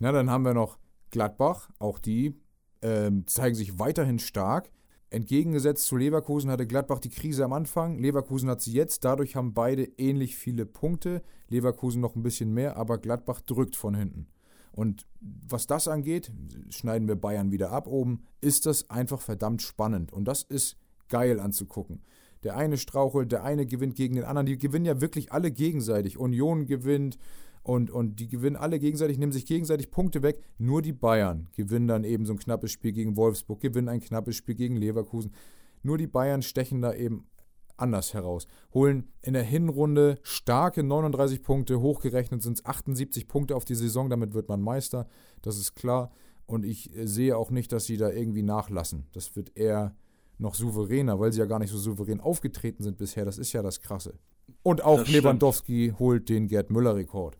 [0.00, 0.78] Na, dann haben wir noch
[1.10, 1.70] Gladbach.
[1.78, 2.40] Auch die
[2.82, 4.70] ähm, zeigen sich weiterhin stark.
[5.10, 7.98] Entgegengesetzt zu Leverkusen hatte Gladbach die Krise am Anfang.
[7.98, 9.04] Leverkusen hat sie jetzt.
[9.04, 11.22] Dadurch haben beide ähnlich viele Punkte.
[11.48, 14.28] Leverkusen noch ein bisschen mehr, aber Gladbach drückt von hinten.
[14.72, 16.32] Und was das angeht,
[16.68, 20.12] schneiden wir Bayern wieder ab oben, ist das einfach verdammt spannend.
[20.12, 20.76] Und das ist
[21.08, 22.02] geil anzugucken.
[22.42, 24.46] Der eine strauchelt, der eine gewinnt gegen den anderen.
[24.46, 26.18] Die gewinnen ja wirklich alle gegenseitig.
[26.18, 27.18] Union gewinnt
[27.62, 30.40] und, und die gewinnen alle gegenseitig, nehmen sich gegenseitig Punkte weg.
[30.56, 34.36] Nur die Bayern gewinnen dann eben so ein knappes Spiel gegen Wolfsburg, gewinnen ein knappes
[34.36, 35.32] Spiel gegen Leverkusen.
[35.82, 37.26] Nur die Bayern stechen da eben
[37.80, 38.46] anders heraus.
[38.74, 44.10] Holen in der Hinrunde starke 39 Punkte, hochgerechnet sind es 78 Punkte auf die Saison,
[44.10, 45.06] damit wird man Meister,
[45.42, 46.10] das ist klar.
[46.46, 49.06] Und ich äh, sehe auch nicht, dass sie da irgendwie nachlassen.
[49.12, 49.94] Das wird eher
[50.38, 53.24] noch souveräner, weil sie ja gar nicht so souverän aufgetreten sind bisher.
[53.24, 54.14] Das ist ja das Krasse.
[54.62, 55.24] Und auch Das stimmt.
[55.24, 57.38] Lewandowski holt den Gerd Müller-Rekord.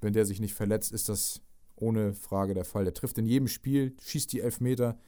[0.00, 1.40] Wenn der sich nicht verletzt, ist das
[1.76, 2.84] ohne Frage der Fall.
[2.84, 4.98] Der trifft in jedem Spiel, schießt die Elfmeter.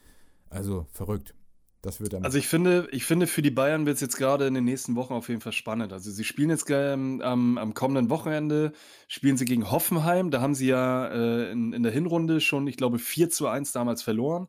[0.48, 1.34] Also verrückt.
[1.82, 2.14] Das wird.
[2.14, 4.96] Also ich finde, ich finde, für die Bayern wird es jetzt gerade in den nächsten
[4.96, 5.92] Wochen auf jeden Fall spannend.
[5.92, 8.72] Also sie spielen jetzt ähm, am, am kommenden Wochenende,
[9.08, 10.30] spielen sie gegen Hoffenheim.
[10.30, 13.72] Da haben sie ja äh, in, in der Hinrunde schon, ich glaube, 4 zu 1
[13.72, 14.48] damals verloren.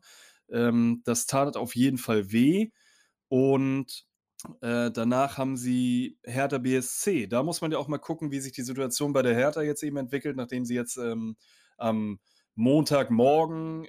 [0.50, 2.70] Ähm, das tat auf jeden Fall weh.
[3.28, 4.06] Und
[4.60, 7.26] äh, danach haben sie Hertha BSC.
[7.26, 9.82] Da muss man ja auch mal gucken, wie sich die Situation bei der Hertha jetzt
[9.82, 11.36] eben entwickelt, nachdem sie jetzt ähm,
[11.76, 12.18] am
[12.54, 13.86] Montagmorgen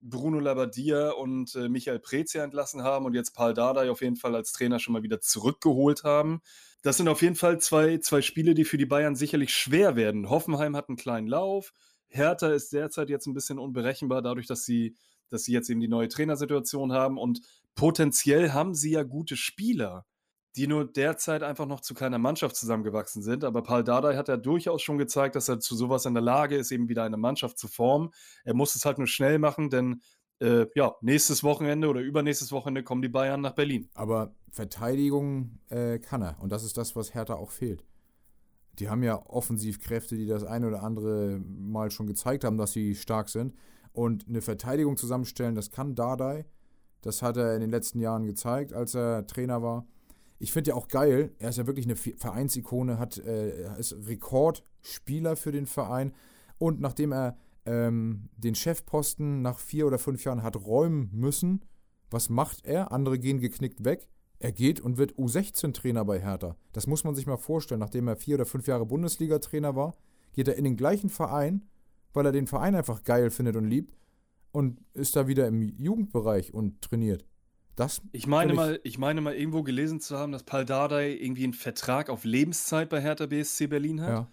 [0.00, 4.34] Bruno Labbadia und äh, Michael Prezia entlassen haben und jetzt Paul Dardai auf jeden Fall
[4.34, 6.40] als Trainer schon mal wieder zurückgeholt haben.
[6.82, 10.30] Das sind auf jeden Fall zwei, zwei Spiele, die für die Bayern sicherlich schwer werden.
[10.30, 11.72] Hoffenheim hat einen kleinen Lauf.
[12.08, 14.96] Hertha ist derzeit jetzt ein bisschen unberechenbar, dadurch, dass sie,
[15.28, 17.18] dass sie jetzt eben die neue Trainersituation haben.
[17.18, 17.40] Und
[17.74, 20.06] potenziell haben sie ja gute Spieler,
[20.56, 23.44] die nur derzeit einfach noch zu keiner Mannschaft zusammengewachsen sind.
[23.44, 26.56] Aber Paul Dardai hat ja durchaus schon gezeigt, dass er zu sowas in der Lage
[26.56, 28.10] ist, eben wieder eine Mannschaft zu formen.
[28.44, 30.00] Er muss es halt nur schnell machen, denn
[30.40, 33.88] äh, ja, nächstes Wochenende oder übernächstes Wochenende kommen die Bayern nach Berlin.
[33.94, 36.40] Aber Verteidigung äh, kann er.
[36.40, 37.84] Und das ist das, was Hertha auch fehlt.
[38.78, 42.94] Die haben ja Offensivkräfte, die das ein oder andere Mal schon gezeigt haben, dass sie
[42.94, 43.54] stark sind.
[43.92, 46.46] Und eine Verteidigung zusammenstellen, das kann Dardai.
[47.02, 49.86] Das hat er in den letzten Jahren gezeigt, als er Trainer war.
[50.40, 55.36] Ich finde ja auch geil, er ist ja wirklich eine Vereinsikone, hat, äh, ist Rekordspieler
[55.36, 56.14] für den Verein.
[56.58, 61.64] Und nachdem er ähm, den Chefposten nach vier oder fünf Jahren hat räumen müssen,
[62.10, 62.90] was macht er?
[62.90, 64.08] Andere gehen geknickt weg.
[64.38, 66.56] Er geht und wird U16-Trainer bei Hertha.
[66.72, 67.80] Das muss man sich mal vorstellen.
[67.80, 69.94] Nachdem er vier oder fünf Jahre Bundesliga-Trainer war,
[70.32, 71.68] geht er in den gleichen Verein,
[72.14, 73.94] weil er den Verein einfach geil findet und liebt
[74.52, 77.26] und ist da wieder im Jugendbereich und trainiert.
[77.76, 81.12] Das ich meine ich mal, ich meine mal irgendwo gelesen zu haben, dass Paul Dardai
[81.12, 84.10] irgendwie einen Vertrag auf Lebenszeit bei Hertha BSC Berlin hat.
[84.10, 84.28] Ja.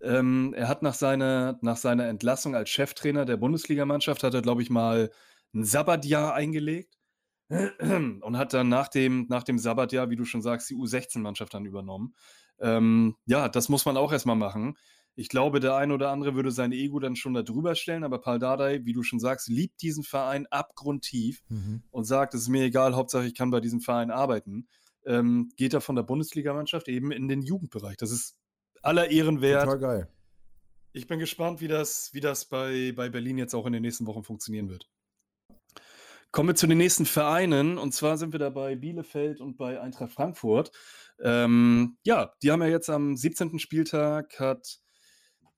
[0.00, 4.62] Ähm, er hat nach seiner, nach seiner Entlassung als Cheftrainer der Bundesligamannschaft, hat er, glaube
[4.62, 5.10] ich, mal
[5.54, 6.96] ein Sabbatjahr eingelegt
[7.48, 11.64] und hat dann nach dem, nach dem Sabbatjahr, wie du schon sagst, die U16-Mannschaft dann
[11.64, 12.14] übernommen.
[12.60, 14.76] Ähm, ja, das muss man auch erstmal machen.
[15.18, 18.20] Ich glaube, der ein oder andere würde sein Ego dann schon da drüber stellen, aber
[18.20, 21.82] Paul Dardai, wie du schon sagst, liebt diesen Verein abgrundtief Mhm.
[21.90, 24.68] und sagt, es ist mir egal, Hauptsache ich kann bei diesem Verein arbeiten.
[25.04, 27.96] Ähm, geht er von der Bundesligamannschaft eben in den Jugendbereich.
[27.96, 28.36] Das ist
[28.80, 29.64] aller Ehren wert.
[29.64, 30.08] Total geil.
[30.92, 34.06] Ich bin gespannt, wie das, wie das bei, bei Berlin jetzt auch in den nächsten
[34.06, 34.88] Wochen funktionieren wird.
[36.30, 37.76] Kommen wir zu den nächsten Vereinen.
[37.76, 40.70] Und zwar sind wir da bei Bielefeld und bei Eintracht Frankfurt.
[41.20, 43.58] Ähm, ja, die haben ja jetzt am 17.
[43.58, 44.80] Spieltag hat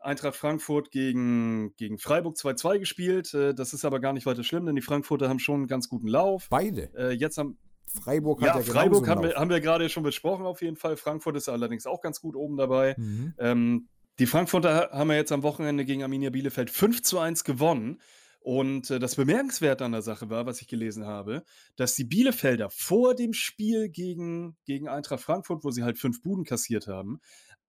[0.00, 3.34] Eintracht Frankfurt gegen, gegen Freiburg 2-2 gespielt.
[3.34, 5.88] Äh, das ist aber gar nicht weiter schlimm, denn die Frankfurter haben schon einen ganz
[5.88, 6.48] guten Lauf.
[6.50, 6.90] Beide.
[6.96, 10.46] Äh, jetzt am, Freiburg hat ja, ja, Freiburg haben wir, haben wir gerade schon besprochen,
[10.46, 10.96] auf jeden Fall.
[10.96, 12.94] Frankfurt ist allerdings auch ganz gut oben dabei.
[12.96, 13.34] Mhm.
[13.38, 18.00] Ähm, die Frankfurter haben ja jetzt am Wochenende gegen Arminia Bielefeld 5 zu 1 gewonnen.
[18.40, 21.44] Und äh, das Bemerkenswerte an der Sache war, was ich gelesen habe,
[21.76, 26.44] dass die Bielefelder vor dem Spiel gegen, gegen Eintracht Frankfurt, wo sie halt fünf Buden
[26.44, 27.20] kassiert haben,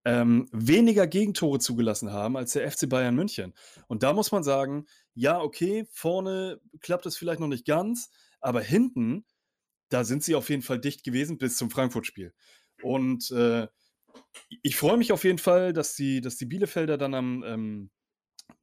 [0.06, 3.54] ähm, weniger Gegentore zugelassen haben als der FC Bayern München.
[3.88, 8.10] Und da muss man sagen, ja, okay, vorne klappt es vielleicht noch nicht ganz,
[8.40, 9.26] aber hinten,
[9.90, 12.34] da sind sie auf jeden Fall dicht gewesen bis zum Frankfurt-Spiel.
[12.82, 13.68] Und äh,
[14.64, 17.90] ich freue mich auf jeden Fall, dass die, dass die Bielefelder dann am ähm,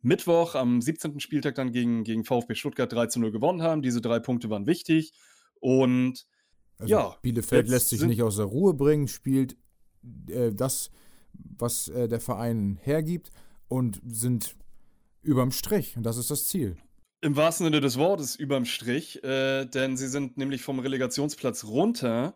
[0.01, 1.21] Mittwoch, am 17.
[1.21, 3.83] Spieltag dann gegen, gegen VfB Stuttgart 3 zu 0 gewonnen haben.
[3.83, 5.13] Diese drei Punkte waren wichtig.
[5.61, 6.27] Und
[6.79, 7.17] also ja.
[7.23, 9.57] Bielefeld lässt sich nicht aus der Ruhe bringen, spielt
[10.29, 10.91] äh, das,
[11.33, 13.31] was äh, der Verein hergibt
[13.69, 14.57] und sind
[15.23, 15.97] überm Strich.
[15.97, 16.77] Und das ist das Ziel.
[17.21, 22.35] Im wahrsten Sinne des Wortes überm Strich, äh, denn sie sind nämlich vom Relegationsplatz runter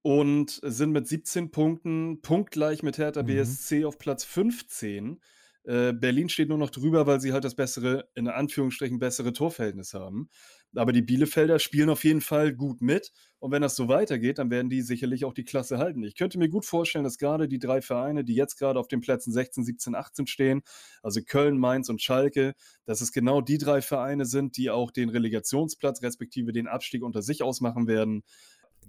[0.00, 3.26] und sind mit 17 Punkten punktgleich mit Hertha mhm.
[3.26, 5.20] BSC auf Platz 15.
[5.64, 9.94] Äh, Berlin steht nur noch drüber, weil sie halt das bessere, in Anführungsstrichen, bessere Torverhältnis
[9.94, 10.28] haben.
[10.76, 13.12] Aber die Bielefelder spielen auf jeden Fall gut mit.
[13.38, 16.02] Und wenn das so weitergeht, dann werden die sicherlich auch die Klasse halten.
[16.02, 19.00] Ich könnte mir gut vorstellen, dass gerade die drei Vereine, die jetzt gerade auf den
[19.00, 20.62] Plätzen 16, 17, 18 stehen,
[21.02, 25.08] also Köln, Mainz und Schalke, dass es genau die drei Vereine sind, die auch den
[25.08, 28.22] Relegationsplatz respektive den Abstieg unter sich ausmachen werden.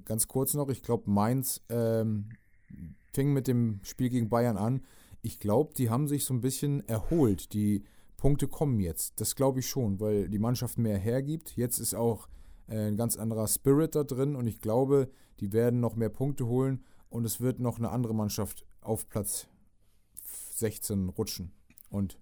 [0.04, 2.30] Ganz kurz noch, ich glaube, Mainz ähm,
[3.14, 4.82] fing mit dem Spiel gegen Bayern an
[5.26, 7.54] ich glaube, die haben sich so ein bisschen erholt.
[7.54, 7.84] Die
[8.16, 9.20] Punkte kommen jetzt.
[9.20, 11.56] Das glaube ich schon, weil die Mannschaft mehr hergibt.
[11.56, 12.30] Jetzt ist auch
[12.68, 15.10] äh, ein ganz anderer Spirit da drin und ich glaube,
[15.40, 19.48] die werden noch mehr Punkte holen und es wird noch eine andere Mannschaft auf Platz
[20.52, 21.52] 16 rutschen.
[21.90, 22.20] Und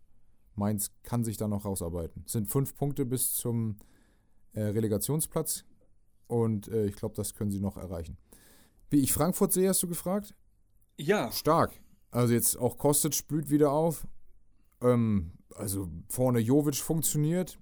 [0.55, 2.23] Mainz kann sich da noch rausarbeiten.
[2.25, 3.75] Es sind fünf Punkte bis zum
[4.53, 5.65] äh, Relegationsplatz
[6.27, 8.17] und äh, ich glaube, das können sie noch erreichen.
[8.89, 10.33] Wie ich Frankfurt sehe, hast du gefragt?
[10.97, 11.29] Ja.
[11.33, 11.82] Stark.
[12.13, 14.07] Also jetzt auch Kostic spült wieder auf.
[14.81, 17.57] Ähm, also vorne Jovic funktioniert.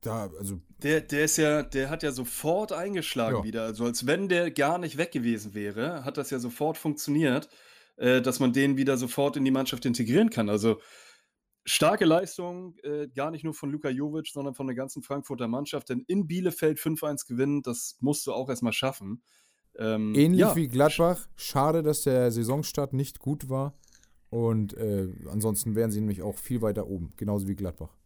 [0.00, 3.44] Da, also der, der ist ja, der hat ja sofort eingeschlagen ja.
[3.44, 3.62] wieder.
[3.62, 7.48] Also als wenn der gar nicht weg gewesen wäre, hat das ja sofort funktioniert,
[7.96, 10.48] äh, dass man den wieder sofort in die Mannschaft integrieren kann.
[10.48, 10.80] Also
[11.64, 15.88] starke Leistung, äh, gar nicht nur von Luka Jovic, sondern von der ganzen Frankfurter Mannschaft.
[15.88, 19.22] Denn in Bielefeld 5-1 gewinnen, das musst du auch erstmal schaffen.
[19.76, 20.56] Ähm, Ähnlich ja.
[20.56, 21.28] wie Gladbach.
[21.36, 23.74] Schade, dass der Saisonstart nicht gut war.
[24.30, 27.96] Und äh, ansonsten wären sie nämlich auch viel weiter oben, genauso wie Gladbach.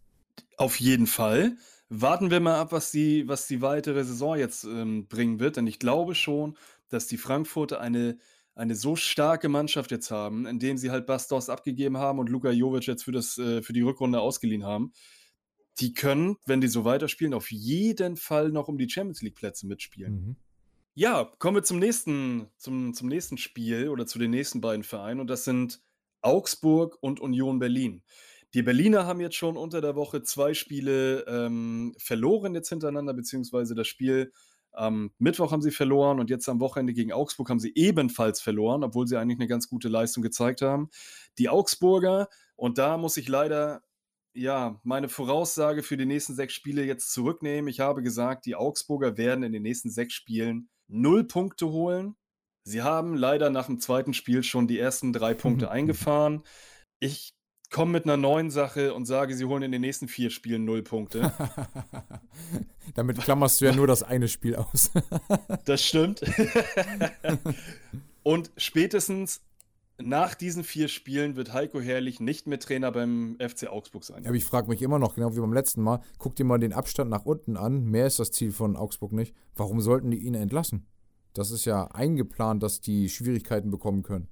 [0.56, 1.56] Auf jeden Fall.
[1.88, 5.56] Warten wir mal ab, was die, was die weitere Saison jetzt ähm, bringen wird.
[5.56, 6.56] Denn ich glaube schon,
[6.88, 8.18] dass die Frankfurter eine,
[8.54, 12.86] eine so starke Mannschaft jetzt haben, indem sie halt Bastos abgegeben haben und Luka Jovic
[12.86, 14.92] jetzt für, das, äh, für die Rückrunde ausgeliehen haben.
[15.80, 20.12] Die können, wenn die so weiterspielen, auf jeden Fall noch um die Champions League-Plätze mitspielen.
[20.14, 20.36] Mhm.
[20.94, 25.20] Ja, kommen wir zum nächsten, zum, zum nächsten Spiel oder zu den nächsten beiden Vereinen
[25.20, 25.80] und das sind
[26.20, 28.02] Augsburg und Union Berlin.
[28.52, 33.74] Die Berliner haben jetzt schon unter der Woche zwei Spiele ähm, verloren jetzt hintereinander, beziehungsweise
[33.74, 34.32] das Spiel
[34.72, 38.84] am Mittwoch haben sie verloren und jetzt am Wochenende gegen Augsburg haben sie ebenfalls verloren,
[38.84, 40.90] obwohl sie eigentlich eine ganz gute Leistung gezeigt haben.
[41.38, 43.82] Die Augsburger, und da muss ich leider
[44.34, 47.68] ja, meine Voraussage für die nächsten sechs Spiele jetzt zurücknehmen.
[47.68, 52.16] Ich habe gesagt, die Augsburger werden in den nächsten sechs Spielen null Punkte holen.
[52.64, 56.42] Sie haben leider nach dem zweiten Spiel schon die ersten drei Punkte eingefahren.
[57.00, 57.34] Ich
[57.70, 60.82] komme mit einer neuen Sache und sage, sie holen in den nächsten vier Spielen null
[60.82, 61.32] Punkte.
[62.94, 64.90] Damit klammerst du ja nur das eine Spiel aus.
[65.64, 66.20] das stimmt.
[68.22, 69.40] und spätestens
[70.06, 74.26] nach diesen vier Spielen wird Heiko Herrlich nicht mehr Trainer beim FC Augsburg sein.
[74.26, 76.72] Aber ich frage mich immer noch, genau wie beim letzten Mal, guck dir mal den
[76.72, 77.84] Abstand nach unten an.
[77.84, 79.34] Mehr ist das Ziel von Augsburg nicht.
[79.54, 80.86] Warum sollten die ihn entlassen?
[81.34, 84.28] Das ist ja eingeplant, dass die Schwierigkeiten bekommen können.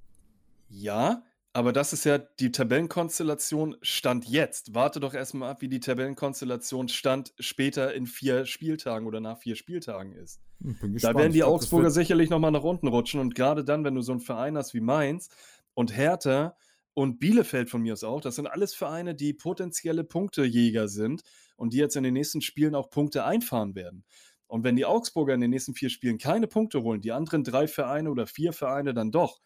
[0.67, 4.73] Ja, aber das ist ja die Tabellenkonstellation Stand jetzt.
[4.73, 9.55] Warte doch erstmal ab, wie die Tabellenkonstellation Stand später in vier Spieltagen oder nach vier
[9.55, 10.39] Spieltagen ist.
[10.61, 14.01] Hm, da werden die Augsburger sicherlich nochmal nach unten rutschen und gerade dann, wenn du
[14.01, 15.29] so einen Verein hast wie Mainz
[15.73, 16.55] und Hertha
[16.93, 21.23] und Bielefeld von mir aus auch, das sind alles Vereine, die potenzielle Punktejäger sind
[21.55, 24.03] und die jetzt in den nächsten Spielen auch Punkte einfahren werden.
[24.47, 27.67] Und wenn die Augsburger in den nächsten vier Spielen keine Punkte holen, die anderen drei
[27.67, 29.39] Vereine oder vier Vereine dann doch,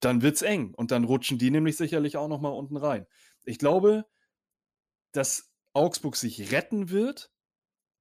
[0.00, 0.74] dann wird es eng.
[0.74, 3.06] Und dann rutschen die nämlich sicherlich auch nochmal unten rein.
[3.44, 4.06] Ich glaube,
[5.12, 7.32] dass Augsburg sich retten wird,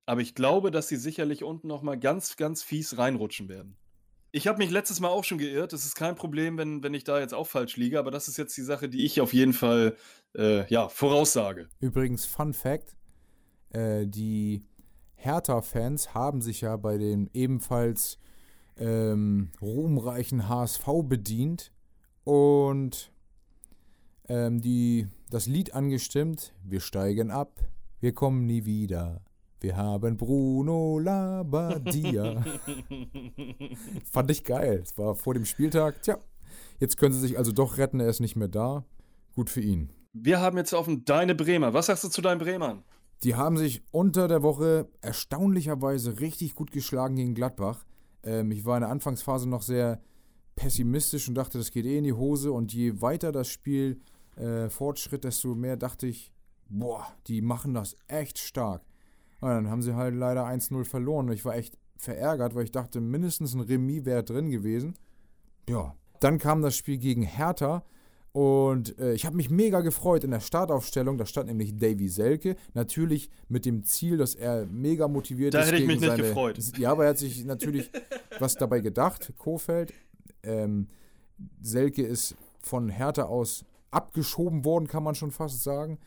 [0.06, 3.78] aber ich glaube, dass sie sicherlich unten nochmal ganz, ganz fies reinrutschen werden.
[4.36, 5.72] Ich habe mich letztes Mal auch schon geirrt.
[5.72, 8.36] Es ist kein Problem, wenn, wenn ich da jetzt auch falsch liege, aber das ist
[8.36, 9.96] jetzt die Sache, die ich auf jeden Fall
[10.38, 11.70] äh, ja, voraussage.
[11.80, 12.98] Übrigens, Fun Fact:
[13.70, 14.66] äh, Die
[15.16, 18.20] Hertha-Fans haben sich ja bei dem ebenfalls
[18.76, 21.72] ähm, ruhmreichen HSV bedient
[22.26, 23.14] und
[24.28, 26.54] ähm, die, das Lied angestimmt.
[26.62, 27.62] Wir steigen ab,
[28.02, 29.22] wir kommen nie wieder.
[29.66, 32.46] Wir haben Bruno Labbadia.
[34.12, 34.84] Fand ich geil.
[34.84, 36.04] Es war vor dem Spieltag.
[36.04, 36.20] Tja,
[36.80, 38.86] Jetzt können sie sich also doch retten, er ist nicht mehr da.
[39.34, 39.90] Gut für ihn.
[40.14, 41.74] Wir haben jetzt auf deine Bremer.
[41.74, 42.84] Was sagst du zu deinen Bremern?
[43.24, 47.88] Die haben sich unter der Woche erstaunlicherweise richtig gut geschlagen gegen Gladbach.
[48.22, 50.00] Ähm, ich war in der Anfangsphase noch sehr
[50.56, 52.52] pessimistisch und dachte, das geht eh in die Hose.
[52.52, 54.00] Und je weiter das Spiel
[54.36, 56.32] äh, fortschritt, desto mehr dachte ich,
[56.70, 58.84] boah, die machen das echt stark.
[59.42, 61.28] Und dann haben sie halt leider 1-0 verloren.
[61.28, 64.96] Und ich war echt verärgert, weil ich dachte, mindestens ein Remis wäre drin gewesen.
[65.70, 65.96] Ja.
[66.20, 67.84] Dann kam das Spiel gegen Hertha.
[68.32, 71.18] Und äh, ich habe mich mega gefreut in der Startaufstellung.
[71.18, 72.58] Da stand nämlich Davy Selke.
[72.74, 75.72] Natürlich mit dem Ziel, dass er mega motiviert da ist.
[75.72, 76.60] Da hätte ich mich seine, nicht gefreut.
[76.78, 77.90] Ja, aber er hat sich natürlich
[78.40, 79.32] was dabei gedacht.
[79.38, 79.94] Kofeld.
[80.44, 80.88] Ähm,
[81.62, 85.98] Selke ist von Hertha aus abgeschoben worden, kann man schon fast sagen.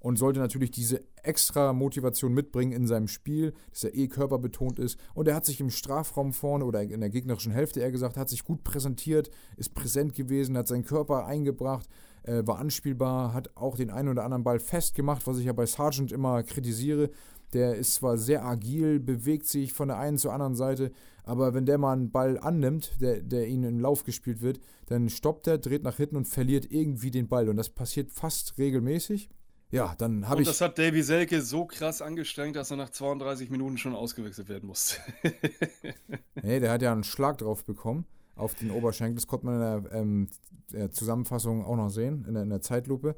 [0.00, 4.98] Und sollte natürlich diese extra Motivation mitbringen in seinem Spiel, dass er eh körperbetont ist.
[5.14, 8.30] Und er hat sich im Strafraum vorne oder in der gegnerischen Hälfte, eher gesagt, hat
[8.30, 11.86] sich gut präsentiert, ist präsent gewesen, hat seinen Körper eingebracht,
[12.22, 15.66] äh, war anspielbar, hat auch den einen oder anderen Ball festgemacht, was ich ja bei
[15.66, 17.10] Sargent immer kritisiere.
[17.52, 20.90] Der ist zwar sehr agil, bewegt sich von der einen zur anderen Seite,
[21.24, 25.10] aber wenn der mal einen Ball annimmt, der, der ihn in Lauf gespielt wird, dann
[25.10, 27.50] stoppt er, dreht nach hinten und verliert irgendwie den Ball.
[27.50, 29.28] Und das passiert fast regelmäßig.
[29.70, 30.48] Ja, dann habe ich.
[30.48, 34.48] Und das hat Davy Selke so krass angestrengt, dass er nach 32 Minuten schon ausgewechselt
[34.48, 34.96] werden musste.
[36.42, 39.16] nee, der hat ja einen Schlag drauf bekommen auf den Oberschenkel.
[39.16, 40.28] Das konnte man in der, ähm,
[40.72, 43.16] der Zusammenfassung auch noch sehen, in der, in der Zeitlupe.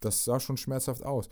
[0.00, 1.30] Das sah schon schmerzhaft aus.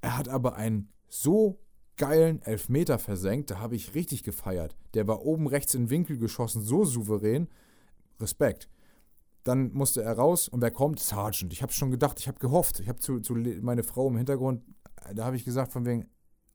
[0.00, 1.58] Er hat aber einen so
[1.96, 4.76] geilen Elfmeter versenkt, da habe ich richtig gefeiert.
[4.94, 7.48] Der war oben rechts in den Winkel geschossen, so souverän.
[8.20, 8.68] Respekt.
[9.46, 10.98] Dann musste er raus und wer kommt?
[10.98, 11.52] Sergeant.
[11.52, 12.80] Ich habe schon gedacht, ich habe gehofft.
[12.80, 14.64] Ich habe zu, zu meine Frau im Hintergrund,
[15.14, 16.08] da habe ich gesagt von wegen,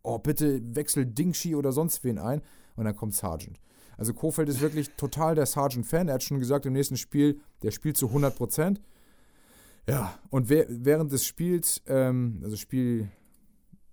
[0.03, 2.41] oh bitte wechsel Dingshi oder sonst wen ein.
[2.75, 3.61] Und dann kommt Sergeant.
[3.97, 6.09] Also Kofeld ist wirklich total der Sergeant-Fan.
[6.09, 8.81] Er hat schon gesagt, im nächsten Spiel, der spielt zu 100 Prozent.
[9.87, 13.09] Ja, und während des Spiels, ähm, also Spiel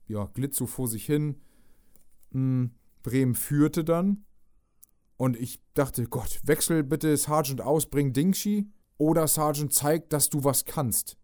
[0.08, 1.36] ja, glitt so vor sich hin.
[2.32, 2.72] Hm,
[3.04, 4.24] Bremen führte dann.
[5.16, 8.72] Und ich dachte, Gott, wechsel bitte Sergeant aus, bring Dingshi.
[8.98, 11.16] Oder Sergeant zeigt, dass du was kannst.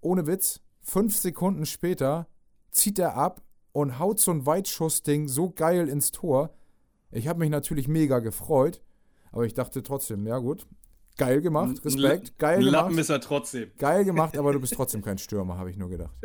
[0.00, 2.26] Ohne Witz, fünf Sekunden später
[2.70, 6.50] zieht er ab und haut so ein Weitschussding so geil ins Tor.
[7.10, 8.82] Ich habe mich natürlich mega gefreut,
[9.32, 10.66] aber ich dachte trotzdem, ja gut,
[11.16, 12.72] geil gemacht, Respekt, geil gemacht.
[12.72, 13.70] Lappen ist er trotzdem.
[13.78, 16.14] Geil gemacht, aber du bist trotzdem kein Stürmer, habe ich nur gedacht.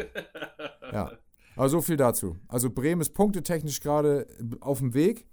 [0.94, 1.12] Ja.
[1.58, 2.38] Aber so viel dazu.
[2.48, 4.28] Also Bremen ist punktetechnisch gerade
[4.62, 5.28] auf dem Weg.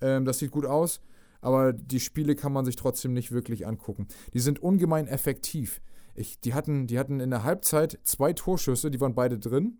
[0.00, 1.00] Ähm, das sieht gut aus.
[1.40, 4.08] Aber die Spiele kann man sich trotzdem nicht wirklich angucken.
[4.34, 5.80] Die sind ungemein effektiv.
[6.14, 9.78] Ich, die, hatten, die hatten in der Halbzeit zwei Torschüsse, die waren beide drin.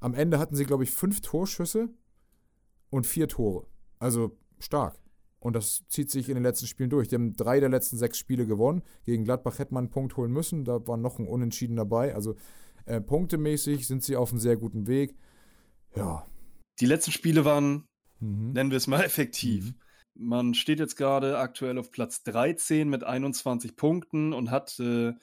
[0.00, 1.88] Am Ende hatten sie, glaube ich, fünf Torschüsse
[2.90, 3.66] und vier Tore.
[3.98, 4.98] Also stark.
[5.40, 7.08] Und das zieht sich in den letzten Spielen durch.
[7.08, 8.82] Die haben drei der letzten sechs Spiele gewonnen.
[9.04, 10.64] Gegen Gladbach hätte man einen Punkt holen müssen.
[10.64, 12.14] Da war noch ein Unentschieden dabei.
[12.14, 12.34] Also
[12.86, 15.16] äh, punktemäßig sind sie auf einem sehr guten Weg.
[15.94, 16.26] Ja.
[16.80, 17.86] Die letzten Spiele waren,
[18.18, 18.52] mhm.
[18.52, 19.66] nennen wir es mal, effektiv.
[19.66, 19.74] Mhm.
[20.18, 25.14] Man steht jetzt gerade aktuell auf Platz 13 mit 21 Punkten und hat äh,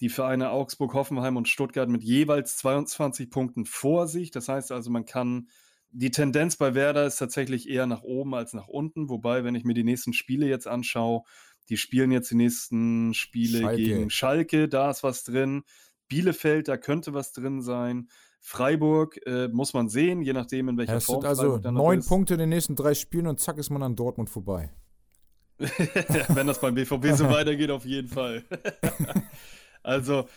[0.00, 4.30] die Vereine Augsburg, Hoffenheim und Stuttgart mit jeweils 22 Punkten vor sich.
[4.30, 5.48] Das heißt also, man kann
[5.90, 9.08] die Tendenz bei Werder ist tatsächlich eher nach oben als nach unten.
[9.08, 11.22] Wobei, wenn ich mir die nächsten Spiele jetzt anschaue,
[11.70, 13.82] die spielen jetzt die nächsten Spiele Schalke.
[13.82, 15.62] gegen Schalke, da ist was drin.
[16.08, 18.08] Bielefeld, da könnte was drin sein.
[18.46, 21.20] Freiburg äh, muss man sehen, je nachdem, in welcher ja, Form.
[21.20, 24.30] Sind also neun Punkte in den nächsten drei Spielen und zack ist man an Dortmund
[24.30, 24.70] vorbei.
[25.58, 28.44] Wenn das beim BVB so weitergeht, auf jeden Fall.
[29.82, 30.28] also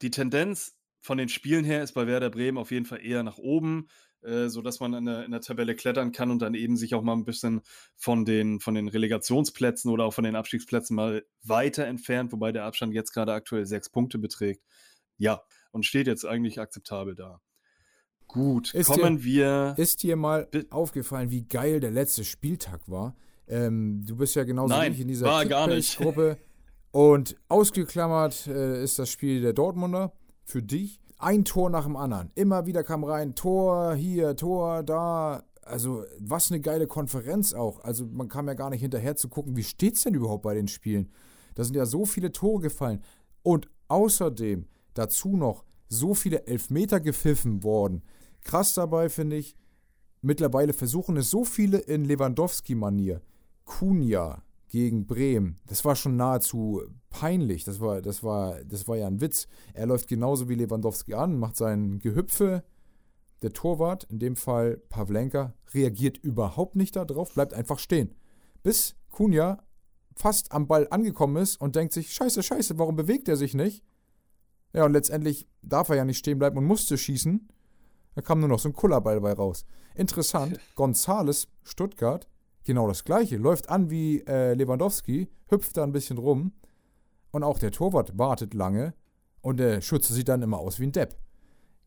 [0.00, 3.38] die Tendenz von den Spielen her ist bei Werder Bremen auf jeden Fall eher nach
[3.38, 3.88] oben,
[4.22, 7.02] äh, sodass man in der, in der Tabelle klettern kann und dann eben sich auch
[7.02, 7.62] mal ein bisschen
[7.96, 12.62] von den, von den Relegationsplätzen oder auch von den Abstiegsplätzen mal weiter entfernt, wobei der
[12.62, 14.62] Abstand jetzt gerade aktuell sechs Punkte beträgt.
[15.18, 17.40] Ja, und steht jetzt eigentlich akzeptabel da.
[18.26, 19.74] Gut, ist kommen dir, wir.
[19.76, 23.16] Ist dir mal aufgefallen, wie geil der letzte Spieltag war?
[23.48, 25.26] Ähm, du bist ja genauso Nein, wie ich in dieser.
[25.96, 26.38] Gruppe.
[26.92, 30.12] Und ausgeklammert äh, ist das Spiel der Dortmunder
[30.44, 31.00] für dich.
[31.18, 32.30] Ein Tor nach dem anderen.
[32.34, 35.44] Immer wieder kam rein, Tor hier, Tor da.
[35.62, 37.84] Also, was eine geile Konferenz auch.
[37.84, 40.54] Also, man kam ja gar nicht hinterher zu gucken, wie steht es denn überhaupt bei
[40.54, 41.10] den Spielen.
[41.54, 43.02] Da sind ja so viele Tore gefallen.
[43.42, 48.02] Und außerdem dazu noch so viele Elfmeter gepfiffen worden.
[48.42, 49.56] Krass dabei finde ich,
[50.22, 53.20] mittlerweile versuchen es so viele in Lewandowski-Manier.
[53.64, 57.64] Kunja gegen Bremen, das war schon nahezu peinlich.
[57.64, 59.48] Das war, das, war, das war ja ein Witz.
[59.74, 62.62] Er läuft genauso wie Lewandowski an, macht sein Gehüpfe.
[63.42, 68.14] Der Torwart, in dem Fall Pavlenka, reagiert überhaupt nicht darauf, bleibt einfach stehen.
[68.62, 69.62] Bis Kunja
[70.14, 73.82] fast am Ball angekommen ist und denkt sich, scheiße, scheiße, warum bewegt er sich nicht?
[74.72, 77.48] Ja, und letztendlich darf er ja nicht stehen bleiben und musste schießen.
[78.14, 79.64] Da kam nur noch so ein Kullerball bei raus.
[79.94, 82.28] Interessant, Gonzales, Stuttgart,
[82.64, 83.36] genau das gleiche.
[83.36, 86.52] Läuft an wie äh, Lewandowski, hüpft da ein bisschen rum.
[87.32, 88.94] Und auch der Torwart wartet lange.
[89.40, 91.16] Und der Schütze sieht dann immer aus wie ein Depp.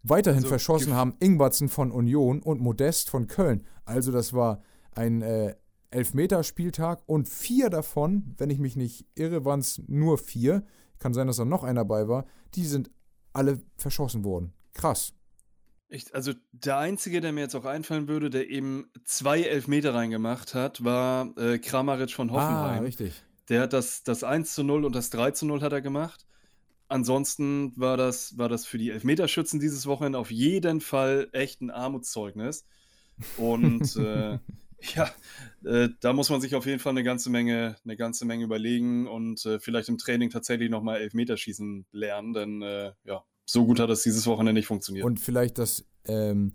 [0.03, 3.63] Weiterhin Also, verschossen haben Ingwertsen von Union und Modest von Köln.
[3.85, 4.61] Also das war
[4.91, 5.55] ein äh,
[5.93, 10.63] Elfmeterspieltag und vier davon, wenn ich mich nicht irre, waren es nur vier.
[10.99, 12.25] Kann sein, dass da noch einer dabei war.
[12.55, 12.91] Die sind
[13.33, 14.53] alle verschossen worden.
[14.73, 15.13] Krass.
[15.89, 20.55] Ich, also der Einzige, der mir jetzt auch einfallen würde, der eben zwei Elfmeter reingemacht
[20.55, 22.83] hat, war äh, Kramaric von Ah, Hoffenheim.
[22.83, 23.23] richtig.
[23.49, 26.25] Der hat das, das 1 zu 0 und das 3 zu 0 hat er gemacht.
[26.87, 31.69] Ansonsten war das, war das für die Elfmeterschützen dieses Wochenende auf jeden Fall echt ein
[31.71, 32.65] Armutszeugnis.
[33.37, 34.39] Und äh,
[34.95, 35.09] ja,
[35.63, 39.07] äh, da muss man sich auf jeden Fall eine ganze Menge, eine ganze Menge überlegen
[39.07, 43.89] und äh, vielleicht im Training tatsächlich nochmal Elfmeterschießen lernen, denn äh, ja, so gut hat
[43.89, 45.05] das dieses Wochenende nicht funktioniert.
[45.05, 46.53] Und vielleicht das, ähm,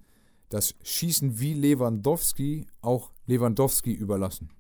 [0.49, 4.51] das Schießen wie Lewandowski auch Lewandowski überlassen.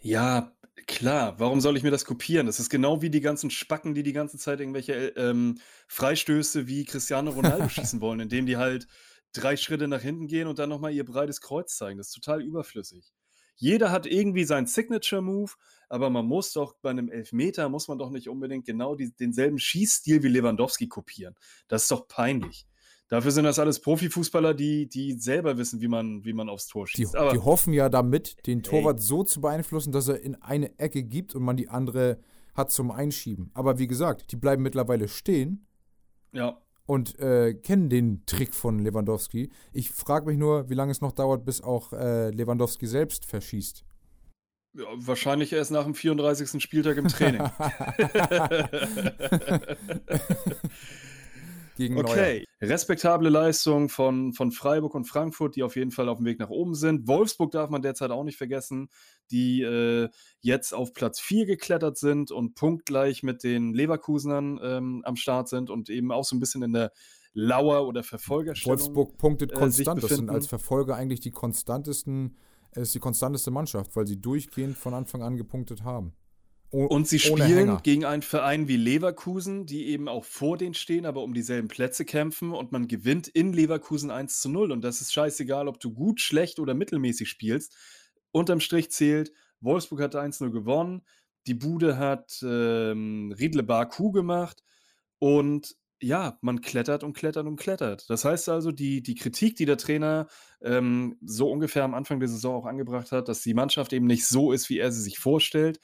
[0.00, 0.52] Ja,
[0.86, 1.34] klar.
[1.38, 2.46] Warum soll ich mir das kopieren?
[2.46, 5.58] Das ist genau wie die ganzen Spacken, die die ganze Zeit irgendwelche äh, ähm,
[5.88, 8.86] Freistöße wie Cristiano Ronaldo schießen wollen, indem die halt
[9.34, 11.98] drei Schritte nach hinten gehen und dann nochmal ihr breites Kreuz zeigen.
[11.98, 13.12] Das ist total überflüssig.
[13.56, 15.52] Jeder hat irgendwie seinen Signature-Move,
[15.88, 19.58] aber man muss doch bei einem Elfmeter, muss man doch nicht unbedingt genau die, denselben
[19.58, 21.34] Schießstil wie Lewandowski kopieren.
[21.68, 22.66] Das ist doch peinlich.
[23.08, 26.86] Dafür sind das alles Profifußballer, die, die selber wissen, wie man, wie man aufs Tor
[26.86, 27.16] Die, schießt.
[27.16, 31.04] aber die hoffen ja damit, den Torwart so zu beeinflussen, dass er in eine Ecke
[31.04, 32.18] gibt und man die andere
[32.54, 33.50] hat zum Einschieben.
[33.54, 35.66] Aber wie gesagt, die bleiben mittlerweile stehen
[36.34, 39.50] ja, und äh, kennen den Trick von Lewandowski.
[39.72, 43.84] Ich frage mich nur, wie lange es noch dauert, bis auch äh, Lewandowski selbst verschießt.
[44.76, 46.62] Ja, wahrscheinlich erst nach dem 34.
[46.62, 47.42] Spieltag im Training.
[51.76, 52.04] Gegen Neuer.
[52.04, 56.38] Okay, respektable Leistung von, von Freiburg und Frankfurt, die auf jeden Fall auf dem Weg
[56.38, 57.08] nach oben sind.
[57.08, 58.88] Wolfsburg darf man derzeit auch nicht vergessen,
[59.30, 60.08] die äh,
[60.40, 65.70] jetzt auf Platz 4 geklettert sind und punktgleich mit den Leverkusenern ähm, am Start sind
[65.70, 66.92] und eben auch so ein bisschen in der
[67.32, 68.78] Lauer- oder Verfolgerstellung.
[68.78, 70.02] Wolfsburg punktet äh, konstant.
[70.02, 72.36] Das sind als Verfolger eigentlich die konstantesten,
[72.70, 76.14] es ist die konstanteste Mannschaft, weil sie durchgehend von Anfang an gepunktet haben.
[76.74, 81.06] Oh, Und sie spielen gegen einen Verein wie Leverkusen, die eben auch vor denen stehen,
[81.06, 84.72] aber um dieselben Plätze kämpfen und man gewinnt in Leverkusen 1 zu 0.
[84.72, 87.76] Und das ist scheißegal, ob du gut, schlecht oder mittelmäßig spielst.
[88.32, 91.02] Unterm Strich zählt, Wolfsburg hat 1-0 gewonnen,
[91.46, 94.64] die Bude hat ähm, Riedle Baku gemacht
[95.20, 98.10] und ja, man klettert und klettert und klettert.
[98.10, 100.26] Das heißt also, die, die Kritik, die der Trainer
[100.60, 104.26] ähm, so ungefähr am Anfang der Saison auch angebracht hat, dass die Mannschaft eben nicht
[104.26, 105.78] so ist, wie er sie sich vorstellt,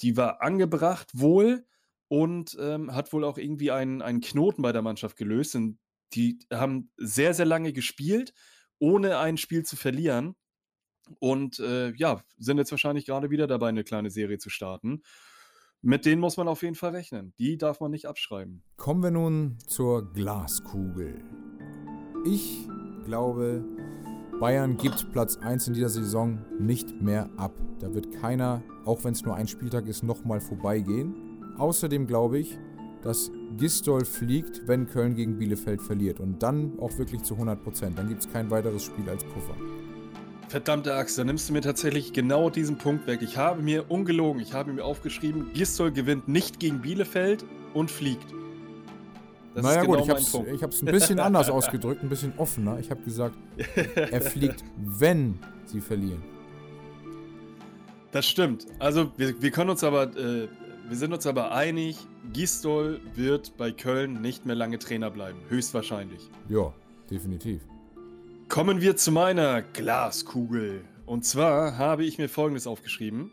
[0.00, 1.66] die war angebracht wohl
[2.08, 5.54] und ähm, hat wohl auch irgendwie einen, einen Knoten bei der Mannschaft gelöst.
[5.54, 5.78] Und
[6.14, 8.34] die haben sehr, sehr lange gespielt,
[8.78, 10.34] ohne ein Spiel zu verlieren.
[11.18, 15.02] Und äh, ja, sind jetzt wahrscheinlich gerade wieder dabei, eine kleine Serie zu starten.
[15.80, 17.34] Mit denen muss man auf jeden Fall rechnen.
[17.38, 18.62] Die darf man nicht abschreiben.
[18.76, 21.24] Kommen wir nun zur Glaskugel.
[22.24, 22.68] Ich
[23.04, 23.64] glaube,
[24.42, 27.52] Bayern gibt Platz 1 in dieser Saison nicht mehr ab.
[27.78, 31.14] Da wird keiner, auch wenn es nur ein Spieltag ist, nochmal vorbeigehen.
[31.58, 32.58] Außerdem glaube ich,
[33.04, 36.18] dass Gistol fliegt, wenn Köln gegen Bielefeld verliert.
[36.18, 37.96] Und dann auch wirklich zu 100 Prozent.
[37.96, 39.54] Dann gibt es kein weiteres Spiel als Puffer.
[40.48, 43.20] Verdammte Axt, da nimmst du mir tatsächlich genau diesen Punkt weg.
[43.22, 48.26] Ich habe mir ungelogen, ich habe mir aufgeschrieben, Gistol gewinnt nicht gegen Bielefeld und fliegt.
[49.54, 50.50] Das naja ist gut, genau ich habe es Punkt.
[50.52, 52.78] ich hab's ein bisschen anders ausgedrückt, ein bisschen offener.
[52.78, 53.36] Ich habe gesagt,
[53.94, 56.22] er fliegt, wenn sie verlieren.
[58.12, 58.66] Das stimmt.
[58.78, 60.48] Also wir, wir können uns aber, äh,
[60.88, 61.96] wir sind uns aber einig,
[62.32, 65.38] Gistol wird bei Köln nicht mehr lange Trainer bleiben.
[65.48, 66.30] Höchstwahrscheinlich.
[66.48, 66.72] Ja,
[67.10, 67.62] definitiv.
[68.48, 70.84] Kommen wir zu meiner Glaskugel.
[71.06, 73.30] Und zwar habe ich mir folgendes aufgeschrieben.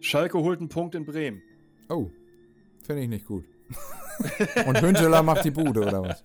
[0.00, 1.42] Schalke holt einen Punkt in Bremen.
[1.88, 2.10] Oh,
[2.82, 3.44] finde ich nicht gut.
[4.66, 6.24] Und Hünteler macht die Bude, oder was?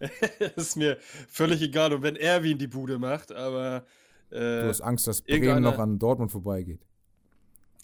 [0.56, 0.96] ist mir
[1.28, 3.84] völlig egal, und wenn Erwin die Bude macht, aber
[4.30, 6.80] Du äh, hast Angst, dass Bremen noch an Dortmund vorbeigeht.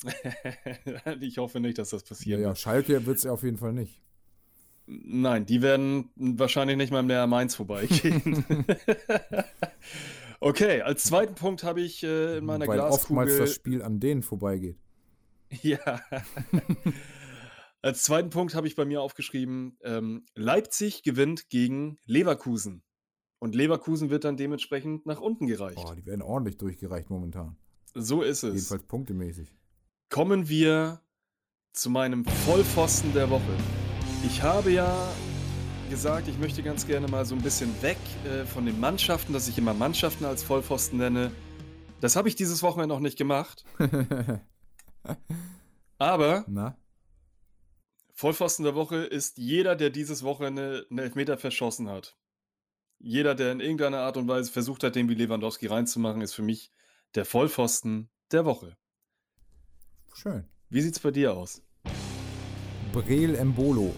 [1.20, 2.40] ich hoffe nicht, dass das Ja, passiert.
[2.40, 4.02] ja, Schalke wird es auf jeden Fall nicht.
[4.86, 8.44] Nein, die werden wahrscheinlich nicht mal mehr an Mainz vorbeigehen.
[10.40, 13.38] okay, als zweiten Punkt habe ich äh, in meiner Weil oftmals Glaskugel.
[13.38, 14.76] das Spiel an denen vorbeigeht.
[15.62, 16.02] Ja.
[17.84, 22.82] Als zweiten Punkt habe ich bei mir aufgeschrieben: ähm, Leipzig gewinnt gegen Leverkusen.
[23.38, 25.78] Und Leverkusen wird dann dementsprechend nach unten gereicht.
[25.84, 27.58] Oh, die werden ordentlich durchgereicht momentan.
[27.94, 28.54] So ist es.
[28.54, 29.54] Jedenfalls punktemäßig.
[30.08, 31.02] kommen wir
[31.72, 33.42] zu meinem Vollpfosten der Woche.
[34.24, 35.12] Ich habe ja
[35.90, 39.46] gesagt, ich möchte ganz gerne mal so ein bisschen weg äh, von den Mannschaften, dass
[39.48, 41.30] ich immer Mannschaften als Vollpfosten nenne.
[42.00, 43.64] Das habe ich dieses Wochenende noch nicht gemacht.
[45.98, 46.78] Aber Na?
[48.16, 52.16] Vollpfosten der Woche ist jeder, der dieses Wochenende einen Elfmeter verschossen hat.
[53.00, 56.42] Jeder, der in irgendeiner Art und Weise versucht hat, den wie Lewandowski reinzumachen, ist für
[56.42, 56.70] mich
[57.16, 58.76] der Vollpfosten der Woche.
[60.14, 60.44] Schön.
[60.70, 61.60] Wie sieht's bei dir aus?
[62.92, 63.94] Breel Embolo.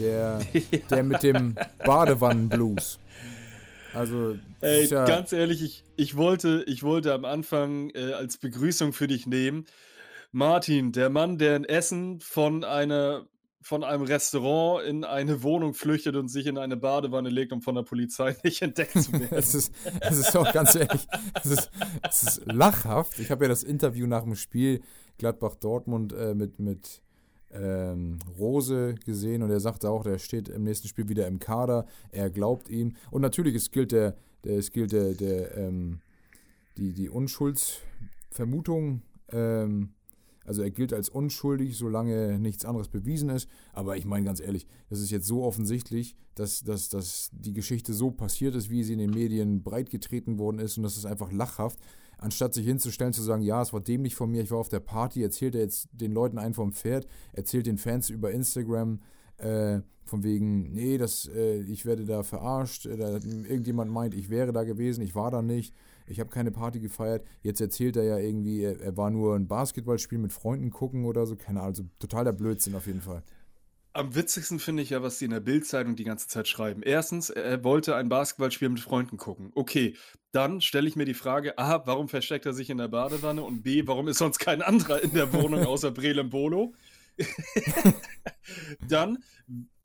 [0.00, 0.40] Der,
[0.90, 2.98] der mit dem Badewannenblues.
[3.92, 8.94] Also, Ey, ja, ganz ehrlich, ich, ich, wollte, ich wollte am Anfang äh, als Begrüßung
[8.94, 9.66] für dich nehmen.
[10.32, 13.28] Martin, der Mann, der in Essen von, einer,
[13.64, 17.74] von einem Restaurant in eine Wohnung flüchtet und sich in eine Badewanne legt, um von
[17.74, 19.28] der Polizei nicht entdeckt zu werden.
[19.30, 21.06] es ist, es ist auch ganz ehrlich,
[21.42, 21.70] es ist,
[22.02, 23.18] es ist lachhaft.
[23.20, 24.82] Ich habe ja das Interview nach dem Spiel
[25.16, 27.00] Gladbach-Dortmund äh, mit, mit
[27.52, 31.86] ähm, Rose gesehen und er sagte auch, der steht im nächsten Spiel wieder im Kader.
[32.12, 32.96] Er glaubt ihm.
[33.10, 36.00] Und natürlich, es gilt der, der, es gilt der, der ähm,
[36.76, 39.00] die, die Unschuldsvermutung.
[39.32, 39.94] Ähm,
[40.44, 43.48] also er gilt als unschuldig, solange nichts anderes bewiesen ist.
[43.72, 47.92] Aber ich meine ganz ehrlich, das ist jetzt so offensichtlich, dass, dass, dass die Geschichte
[47.92, 50.76] so passiert ist, wie sie in den Medien breitgetreten worden ist.
[50.76, 51.78] Und das ist einfach lachhaft.
[52.18, 54.80] Anstatt sich hinzustellen, zu sagen, ja, es war dämlich von mir, ich war auf der
[54.80, 59.00] Party, erzählt er jetzt den Leuten einen vom Pferd, erzählt den Fans über Instagram,
[59.38, 64.30] äh, von wegen, nee, das, äh, ich werde da verarscht, äh, da, irgendjemand meint, ich
[64.30, 65.74] wäre da gewesen, ich war da nicht,
[66.06, 67.26] ich habe keine Party gefeiert.
[67.42, 71.26] Jetzt erzählt er ja irgendwie, er, er, war nur ein Basketballspiel mit Freunden gucken oder
[71.26, 73.22] so, keine Ahnung, also total der Blödsinn auf jeden Fall.
[73.92, 76.82] Am witzigsten finde ich ja, was die in der Bildzeitung die ganze Zeit schreiben.
[76.82, 79.52] Erstens, er wollte ein Basketballspiel mit Freunden gucken.
[79.54, 79.94] Okay,
[80.32, 83.42] dann stelle ich mir die Frage, A, warum versteckt er sich in der Badewanne?
[83.44, 86.74] Und B, warum ist sonst kein anderer in der Wohnung außer Brelem Bolo?
[88.88, 89.18] dann,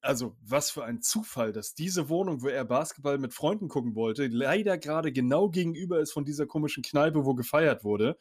[0.02, 4.28] also was für ein Zufall, dass diese Wohnung, wo er Basketball mit Freunden gucken wollte,
[4.28, 8.18] leider gerade genau gegenüber ist von dieser komischen Kneipe, wo gefeiert wurde.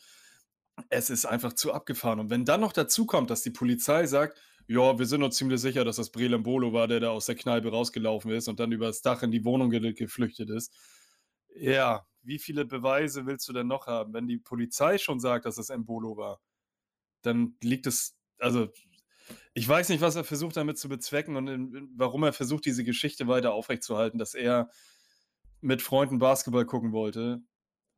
[0.90, 2.20] Es ist einfach zu abgefahren.
[2.20, 5.60] Und wenn dann noch dazu kommt, dass die Polizei sagt, ja, wir sind uns ziemlich
[5.60, 9.00] sicher, dass das Brelembolo war, der da aus der Kneipe rausgelaufen ist und dann übers
[9.00, 10.74] Dach in die Wohnung ge geflüchtet ist.
[11.54, 14.12] Ja, wie viele Beweise willst du denn noch haben?
[14.12, 16.40] Wenn die Polizei schon sagt, dass es Embolo war,
[17.22, 18.68] dann liegt es, also
[19.54, 22.84] ich weiß nicht, was er versucht damit zu bezwecken und in, warum er versucht, diese
[22.84, 24.70] Geschichte weiter aufrechtzuerhalten, dass er
[25.60, 27.42] mit Freunden Basketball gucken wollte.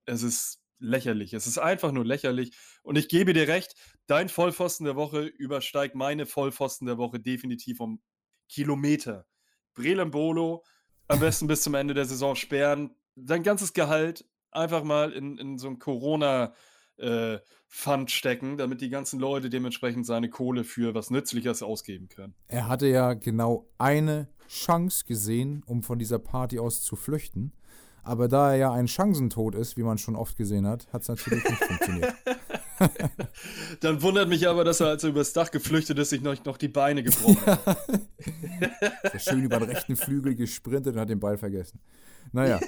[0.06, 1.34] Es ist lächerlich.
[1.34, 2.56] Es ist einfach nur lächerlich.
[2.82, 3.74] Und ich gebe dir recht,
[4.06, 8.00] dein Vollpfosten der Woche übersteigt meine Vollpfosten der Woche definitiv um
[8.48, 9.26] Kilometer.
[9.74, 10.64] Brelembolo
[11.08, 12.96] am besten bis zum Ende der Saison sperren.
[13.14, 16.54] Dein ganzes Gehalt einfach mal in, in so ein Corona-
[17.00, 17.38] äh,
[17.68, 22.34] Fund stecken, damit die ganzen Leute dementsprechend seine Kohle für was Nützliches ausgeben können.
[22.48, 27.52] Er hatte ja genau eine Chance gesehen, um von dieser Party aus zu flüchten.
[28.02, 31.08] Aber da er ja ein Chancentod ist, wie man schon oft gesehen hat, hat es
[31.08, 32.14] natürlich nicht funktioniert.
[33.80, 36.56] Dann wundert mich aber, dass er, als er übers Dach geflüchtet ist, sich noch, noch
[36.56, 37.76] die Beine gebrochen hat.
[39.14, 41.80] ist schön über den rechten Flügel gesprintet und hat den Ball vergessen.
[42.32, 42.60] Naja.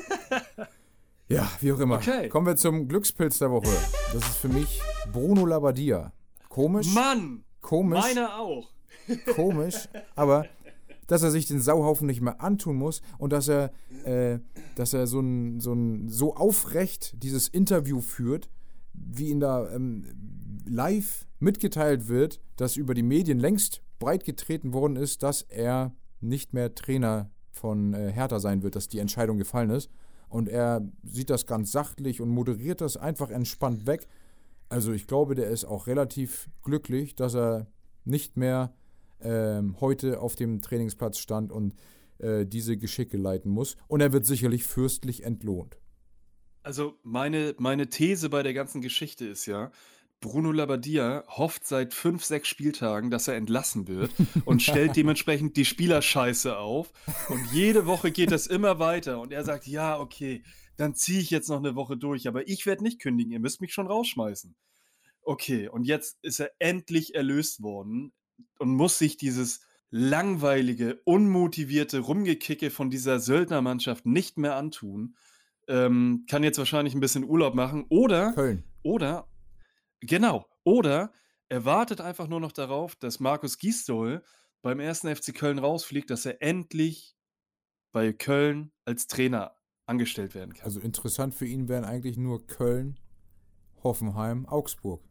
[1.29, 1.97] Ja, wie auch immer.
[1.97, 2.29] Okay.
[2.29, 3.71] Kommen wir zum Glückspilz der Woche.
[4.13, 4.81] Das ist für mich
[5.13, 6.13] Bruno Labbadia.
[6.49, 6.93] Komisch.
[6.93, 7.45] Mann!
[7.63, 8.01] Komisch.
[8.01, 8.69] Meiner auch.
[9.35, 10.47] Komisch, aber
[11.07, 13.73] dass er sich den Sauhaufen nicht mehr antun muss und dass er,
[14.05, 14.39] äh,
[14.77, 18.49] dass er so, ein, so, ein, so aufrecht dieses Interview führt,
[18.93, 20.07] wie ihn da ähm,
[20.67, 26.75] live mitgeteilt wird, dass über die Medien längst breitgetreten worden ist, dass er nicht mehr
[26.75, 29.91] Trainer von äh, Hertha sein wird, dass die Entscheidung gefallen ist.
[30.33, 34.09] Und er sieht das ganz sachtlich und moderiert das einfach entspannt weg.
[34.71, 37.67] Also ich glaube, der ist auch relativ glücklich, dass er
[38.07, 38.73] nicht mehr
[39.21, 41.75] ähm, heute auf dem Trainingsplatz stand und
[42.17, 43.77] äh, diese Geschicke leiten muss.
[43.89, 45.77] Und er wird sicherlich fürstlich entlohnt.
[46.63, 49.71] Also meine, meine These bei der ganzen Geschichte ist ja,
[50.23, 54.11] Bruno Labbadia hofft seit fünf, sechs Spieltagen, dass er entlassen wird
[54.47, 56.93] und stellt dementsprechend die Spielerscheiße auf.
[57.29, 59.21] Und jede Woche geht das immer weiter.
[59.21, 60.43] Und er sagt, ja, okay,
[60.77, 63.61] dann ziehe ich jetzt noch eine Woche durch, aber ich werde nicht kündigen, ihr müsst
[63.61, 64.55] mich schon rausschmeißen.
[65.23, 68.13] Okay, und jetzt ist er endlich erlöst worden
[68.59, 69.61] und muss sich dieses
[69.91, 75.17] langweilige, unmotivierte Rumgekicke von dieser Söldnermannschaft nicht mehr antun.
[75.69, 77.85] Ähm, kann jetzt wahrscheinlich ein bisschen Urlaub machen.
[77.89, 78.65] Oder, Köln.
[78.83, 79.29] oder,
[80.03, 81.13] genau, oder
[81.49, 84.23] er wartet einfach nur noch darauf, dass Markus Gisdol
[84.63, 87.17] beim ersten FC Köln rausfliegt, dass er endlich
[87.93, 90.65] bei Köln als Trainer angestellt werden kann.
[90.65, 92.99] Also interessant für ihn wären eigentlich nur Köln,
[93.83, 95.03] Hoffenheim, Augsburg.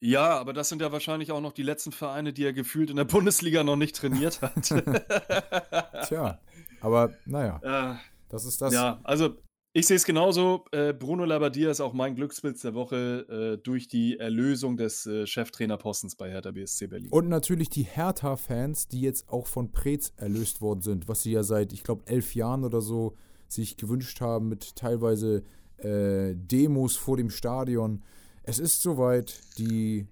[0.00, 2.96] Ja, aber das sind ja wahrscheinlich auch noch die letzten Vereine, die er gefühlt in
[2.96, 4.54] der Bundesliga noch nicht trainiert hat.
[6.08, 6.40] Tja,
[6.80, 7.96] aber naja, Äh,
[8.28, 8.72] das ist das.
[8.72, 9.36] ja, also
[9.74, 10.64] ich sehe es genauso.
[10.72, 15.26] Äh, Bruno Labbadia ist auch mein Glückspilz der Woche äh, durch die Erlösung des äh,
[15.26, 17.08] Cheftrainerpostens bei Hertha BSC Berlin.
[17.10, 21.42] Und natürlich die Hertha-Fans, die jetzt auch von Preetz erlöst worden sind, was sie ja
[21.42, 23.16] seit, ich glaube, elf Jahren oder so
[23.48, 25.42] sich gewünscht haben, mit teilweise
[25.78, 28.02] äh, Demos vor dem Stadion.
[28.42, 30.06] Es ist soweit, die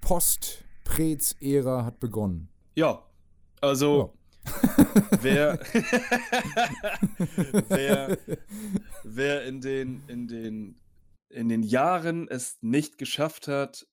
[0.00, 2.48] Post-Preetz-Ära hat begonnen.
[2.74, 3.04] Ja,
[3.60, 4.14] also
[5.20, 5.58] wer,
[7.68, 8.18] wer,
[9.04, 10.76] wer in, den, in, den,
[11.28, 13.86] in den Jahren es nicht geschafft hat,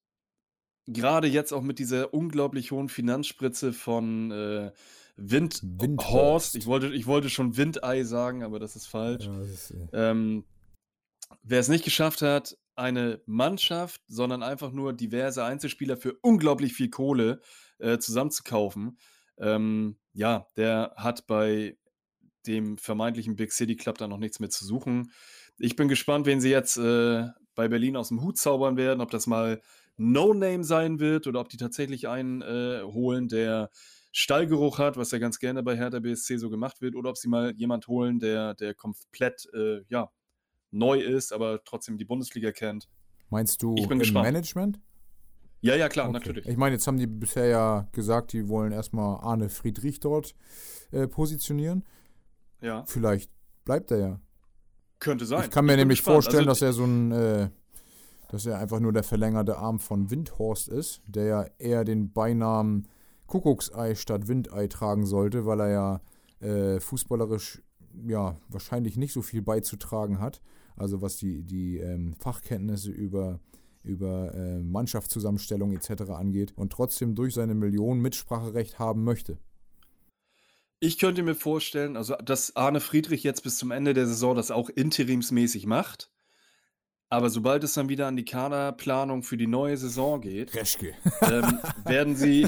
[0.87, 4.71] gerade jetzt auch mit dieser unglaublich hohen Finanzspritze von äh,
[5.15, 6.11] Wind Windhorst.
[6.11, 9.25] Horst, ich wollte, ich wollte schon Windei sagen, aber das ist falsch.
[9.25, 10.43] Ja, das ist, äh, Ähm,
[11.43, 16.89] wer es nicht geschafft hat, eine Mannschaft, sondern einfach nur diverse Einzelspieler für unglaublich viel
[16.89, 17.41] Kohle
[17.77, 18.97] äh, zusammenzukaufen,
[19.37, 21.77] ähm, ja, der hat bei
[22.45, 25.11] dem vermeintlichen Big City Club da noch nichts mehr zu suchen.
[25.57, 29.11] Ich bin gespannt, wen sie jetzt äh, bei Berlin aus dem Hut zaubern werden, ob
[29.11, 29.61] das mal
[29.97, 33.69] No-Name sein wird oder ob die tatsächlich einen äh, holen, der
[34.11, 37.27] Stallgeruch hat, was ja ganz gerne bei Hertha BSC so gemacht wird, oder ob sie
[37.27, 40.11] mal jemand holen, der, der komplett äh, ja,
[40.71, 42.89] neu ist, aber trotzdem die Bundesliga kennt.
[43.29, 44.25] meinst du Ich bin im gespannt.
[44.25, 44.79] Management?
[45.63, 46.13] Ja, ja, klar, Okay.
[46.13, 46.45] natürlich.
[46.47, 50.35] Ich meine, jetzt haben die bisher ja gesagt, die wollen erstmal Arne Friedrich dort
[50.91, 51.85] äh, positionieren.
[52.61, 53.31] Ja, Vielleicht
[53.63, 54.19] bleibt er ja.
[54.99, 55.45] könnte sein.
[55.45, 56.15] Ich kann mir bin nämlich gespannt.
[56.15, 57.49] vorstellen, Also, dass er so ein, äh,
[58.29, 62.87] dass er einfach nur der verlängerte Arm von Windhorst ist, der ja eher den Beinamen
[63.27, 66.01] Kuckucksei statt Windei tragen sollte, weil er ja
[66.41, 67.61] äh, fußballerisch
[68.05, 70.41] ja wahrscheinlich nicht so viel beizutragen hat.
[70.75, 73.39] Also was die, die ähm, Fachkenntnisse über,
[73.83, 76.11] über äh, Mannschaftszusammenstellung etc.
[76.11, 79.37] angeht und trotzdem durch seine Millionen Mitspracherecht haben möchte.
[80.79, 84.51] Ich könnte mir vorstellen, also dass Arne Friedrich jetzt bis zum Ende der Saison das
[84.51, 86.09] auch interimsmäßig macht.
[87.13, 90.95] Aber sobald es dann wieder an die Kaderplanung für die neue Saison geht, Reschke.
[91.21, 92.41] ähm, werden sie.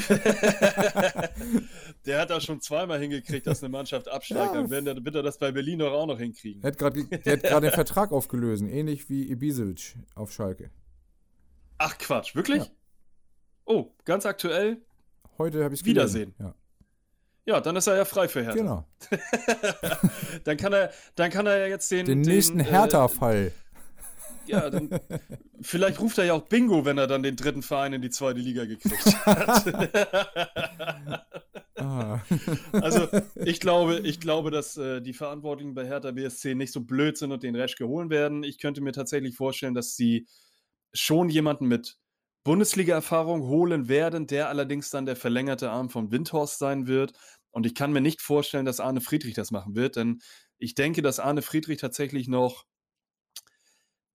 [2.06, 4.56] der hat da schon zweimal hingekriegt, dass eine Mannschaft absteigt.
[4.56, 4.64] Ja.
[4.64, 6.64] Dann wird er das bei Berlin doch auch noch hinkriegen.
[6.64, 10.72] Er hat gerade der hat gerade den Vertrag aufgelöst, ähnlich wie Ibisevic auf Schalke.
[11.78, 12.64] Ach Quatsch, wirklich?
[12.64, 12.70] Ja.
[13.66, 14.82] Oh, ganz aktuell?
[15.38, 16.34] Heute habe ich es Wiedersehen.
[16.40, 16.56] Ja,
[17.46, 18.58] Ja, dann ist er ja frei für Hertha.
[18.58, 18.88] genau.
[20.46, 23.52] Dann kann er, dann kann er ja jetzt den, Den nächsten äh, Hertha-Fall.
[24.48, 24.90] Ja, dann,
[25.62, 28.40] vielleicht ruft er ja auch Bingo, wenn er dann den dritten Verein in die zweite
[28.40, 29.66] Liga gekriegt hat.
[31.78, 32.22] Ah.
[32.72, 37.18] also ich glaube, ich glaube, dass äh, die Verantwortlichen bei Hertha BSC nicht so blöd
[37.18, 38.44] sind und den Reschke holen werden.
[38.44, 40.26] Ich könnte mir tatsächlich vorstellen, dass sie
[40.96, 41.98] schon jemanden mit
[42.43, 47.14] Bundesliga-Erfahrung holen werden, der allerdings dann der verlängerte Arm von Windhorst sein wird.
[47.52, 50.22] Und ich kann mir nicht vorstellen, dass Arne Friedrich das machen wird, denn
[50.58, 52.66] ich denke, dass Arne Friedrich tatsächlich noch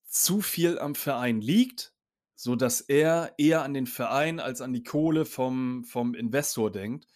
[0.04, 1.92] zu viel am Verein liegt,
[2.34, 7.06] sodass er eher an den Verein als an die Kohle vom, vom Investor denkt.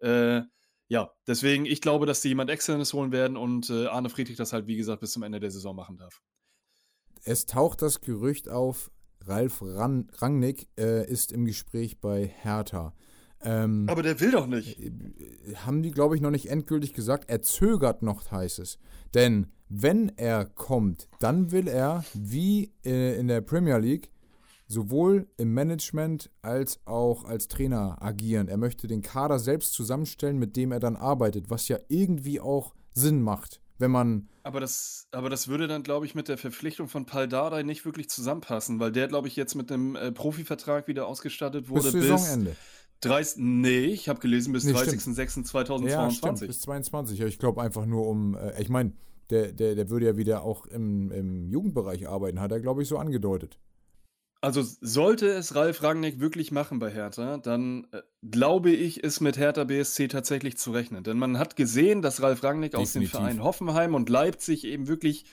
[0.00, 0.42] Äh,
[0.88, 4.52] ja, deswegen, ich glaube, dass sie jemand Externes holen werden und äh, Arne Friedrich das
[4.52, 6.20] halt, wie gesagt, bis zum Ende der Saison machen darf.
[7.24, 8.90] Es taucht das Gerücht auf,
[9.26, 12.92] Ralf Ran Rangnick äh, ist im Gespräch bei Hertha.
[13.44, 14.78] Ähm, Aber der will doch nicht.
[15.64, 17.28] haben die, glaube ich, noch nicht endgültig gesagt.
[17.28, 18.78] Er zögert noch, heißt es.
[19.14, 24.10] Denn wenn er kommt, dann will er, wie äh, in der Premier League,
[24.68, 28.48] sowohl im Management als auch als Trainer agieren.
[28.48, 32.74] Er möchte den Kader selbst zusammenstellen, mit dem er dann arbeitet, was ja irgendwie auch
[32.92, 36.88] Sinn macht, wenn man Aber das, aber das würde dann, glaube ich, mit der Verpflichtung
[36.88, 40.88] von Pal Dardai nicht wirklich zusammenpassen, weil der, glaube ich, jetzt mit einem äh, Profivertrag
[40.88, 42.56] wieder ausgestattet wurde bis bis, Saisonende.
[43.00, 43.42] 30.
[43.42, 45.02] Nee, ich habe gelesen bis Nee, stimmt.
[45.02, 45.88] 30.06.2022.
[45.88, 47.18] Ja, stimmt, bis 22.
[47.18, 48.92] Ja, ich glaube einfach nur um, äh, ich meine,
[49.30, 52.88] der, der, der würde ja wieder auch im, im Jugendbereich arbeiten, hat er, glaube ich,
[52.88, 53.58] so angedeutet.
[54.42, 59.38] Also sollte es Ralf Rangnick wirklich machen bei Hertha, dann äh, glaube ich, ist mit
[59.38, 61.04] Hertha BSC tatsächlich zu rechnen.
[61.04, 63.06] Denn man hat gesehen, dass Ralf Rangnick aus den.
[63.06, 65.26] Vereinen Hoffenheim und Leipzig eben wirklich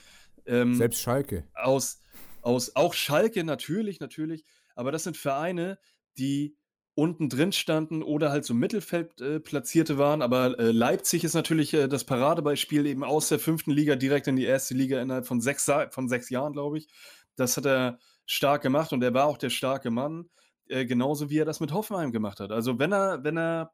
[0.46, 1.42] ähm, Selbst Schalke.
[1.54, 2.00] aus,
[2.40, 4.44] aus, auch Schalke natürlich, natürlich,
[4.76, 5.80] aber das sind Vereine,
[6.16, 6.56] die
[6.94, 10.22] unten drin standen oder halt so im Mittelfeld äh, platzierte waren.
[10.22, 14.36] Aber äh, Leipzig ist natürlich äh, das Paradebeispiel eben aus der fünften Liga direkt in
[14.36, 16.88] die erste Liga innerhalb von sechs, von sechs Jahren, glaube ich.
[17.34, 17.98] Das hat er
[18.30, 20.30] stark gemacht und er war auch der starke Mann,
[20.68, 22.52] äh, genauso wie er das mit Hoffenheim gemacht hat.
[22.52, 23.72] Also wenn er, wenn er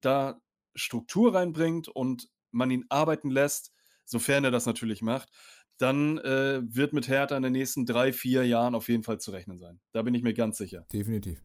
[0.00, 0.40] da
[0.74, 3.72] Struktur reinbringt und man ihn arbeiten lässt,
[4.04, 5.28] sofern er das natürlich macht,
[5.76, 9.30] dann äh, wird mit Hertha in den nächsten drei, vier Jahren auf jeden Fall zu
[9.30, 9.78] rechnen sein.
[9.92, 10.84] Da bin ich mir ganz sicher.
[10.92, 11.40] Definitiv.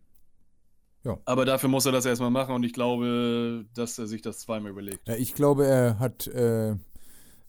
[1.04, 1.20] Ja.
[1.26, 4.72] Aber dafür muss er das erstmal machen und ich glaube, dass er sich das zweimal
[4.72, 5.08] überlegt.
[5.08, 6.78] Ja, ich glaube, er hat äh,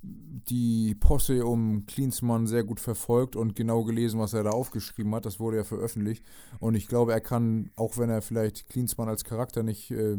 [0.05, 5.24] die Posse um Klinsmann sehr gut verfolgt und genau gelesen, was er da aufgeschrieben hat.
[5.24, 6.24] Das wurde ja veröffentlicht.
[6.61, 10.18] Und ich glaube, er kann, auch wenn er vielleicht Klinsmann als Charakter nicht äh,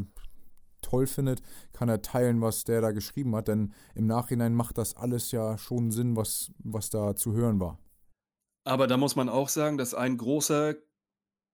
[0.81, 1.41] toll findet,
[1.73, 3.47] kann er teilen, was der da geschrieben hat.
[3.47, 7.79] Denn im Nachhinein macht das alles ja schon Sinn, was, was da zu hören war.
[8.63, 10.75] Aber da muss man auch sagen, dass ein großer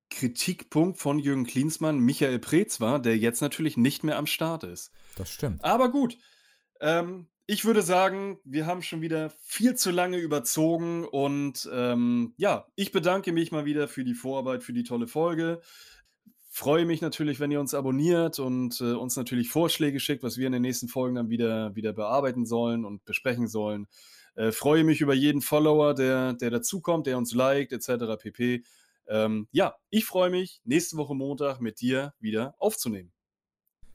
[0.10, 4.92] Kritikpunkt von Jürgen Klinsmann Michael Preetz war, der jetzt natürlich nicht mehr am Start ist.
[5.16, 5.64] Das stimmt.
[5.64, 6.18] Aber gut,
[6.80, 12.68] ähm, ich würde sagen, wir haben schon wieder viel zu lange überzogen und ähm, ja,
[12.76, 15.62] ich bedanke mich mal wieder für die Vorarbeit, für die tolle Folge.
[16.50, 20.48] Freue mich natürlich, wenn ihr uns abonniert und äh, uns natürlich Vorschläge schickt, was wir
[20.48, 23.88] in den nächsten Folgen dann wieder, wieder bearbeiten sollen und besprechen sollen.
[24.36, 28.22] Äh, freue mich über jeden Follower, der, der dazukommt, der uns liked, etc.
[28.22, 28.64] pp.
[29.08, 33.12] Ähm, ja, ich freue mich, nächste Woche Montag mit dir wieder aufzunehmen.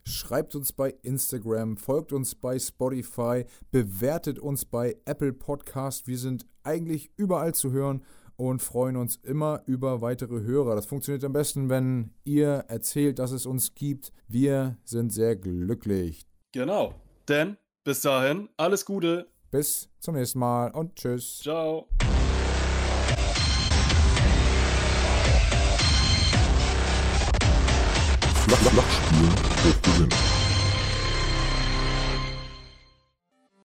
[0.09, 6.07] Schreibt uns bei Instagram, folgt uns bei Spotify, bewertet uns bei Apple Podcast.
[6.07, 8.05] Wir sind eigentlich überall zu hören
[8.37, 10.77] und freuen uns immer über weitere Hörer.
[10.77, 14.13] Das funktioniert am besten, wenn ihr erzählt, dass es uns gibt.
[14.29, 16.25] Wir sind sehr glücklich.
[16.53, 16.95] Genau.
[17.29, 19.27] Denn bis dahin, alles Gute.
[19.51, 21.41] Bis zum nächsten Mal und tschüss.
[21.41, 21.89] Ciao.
[29.65, 30.36] Bekledim.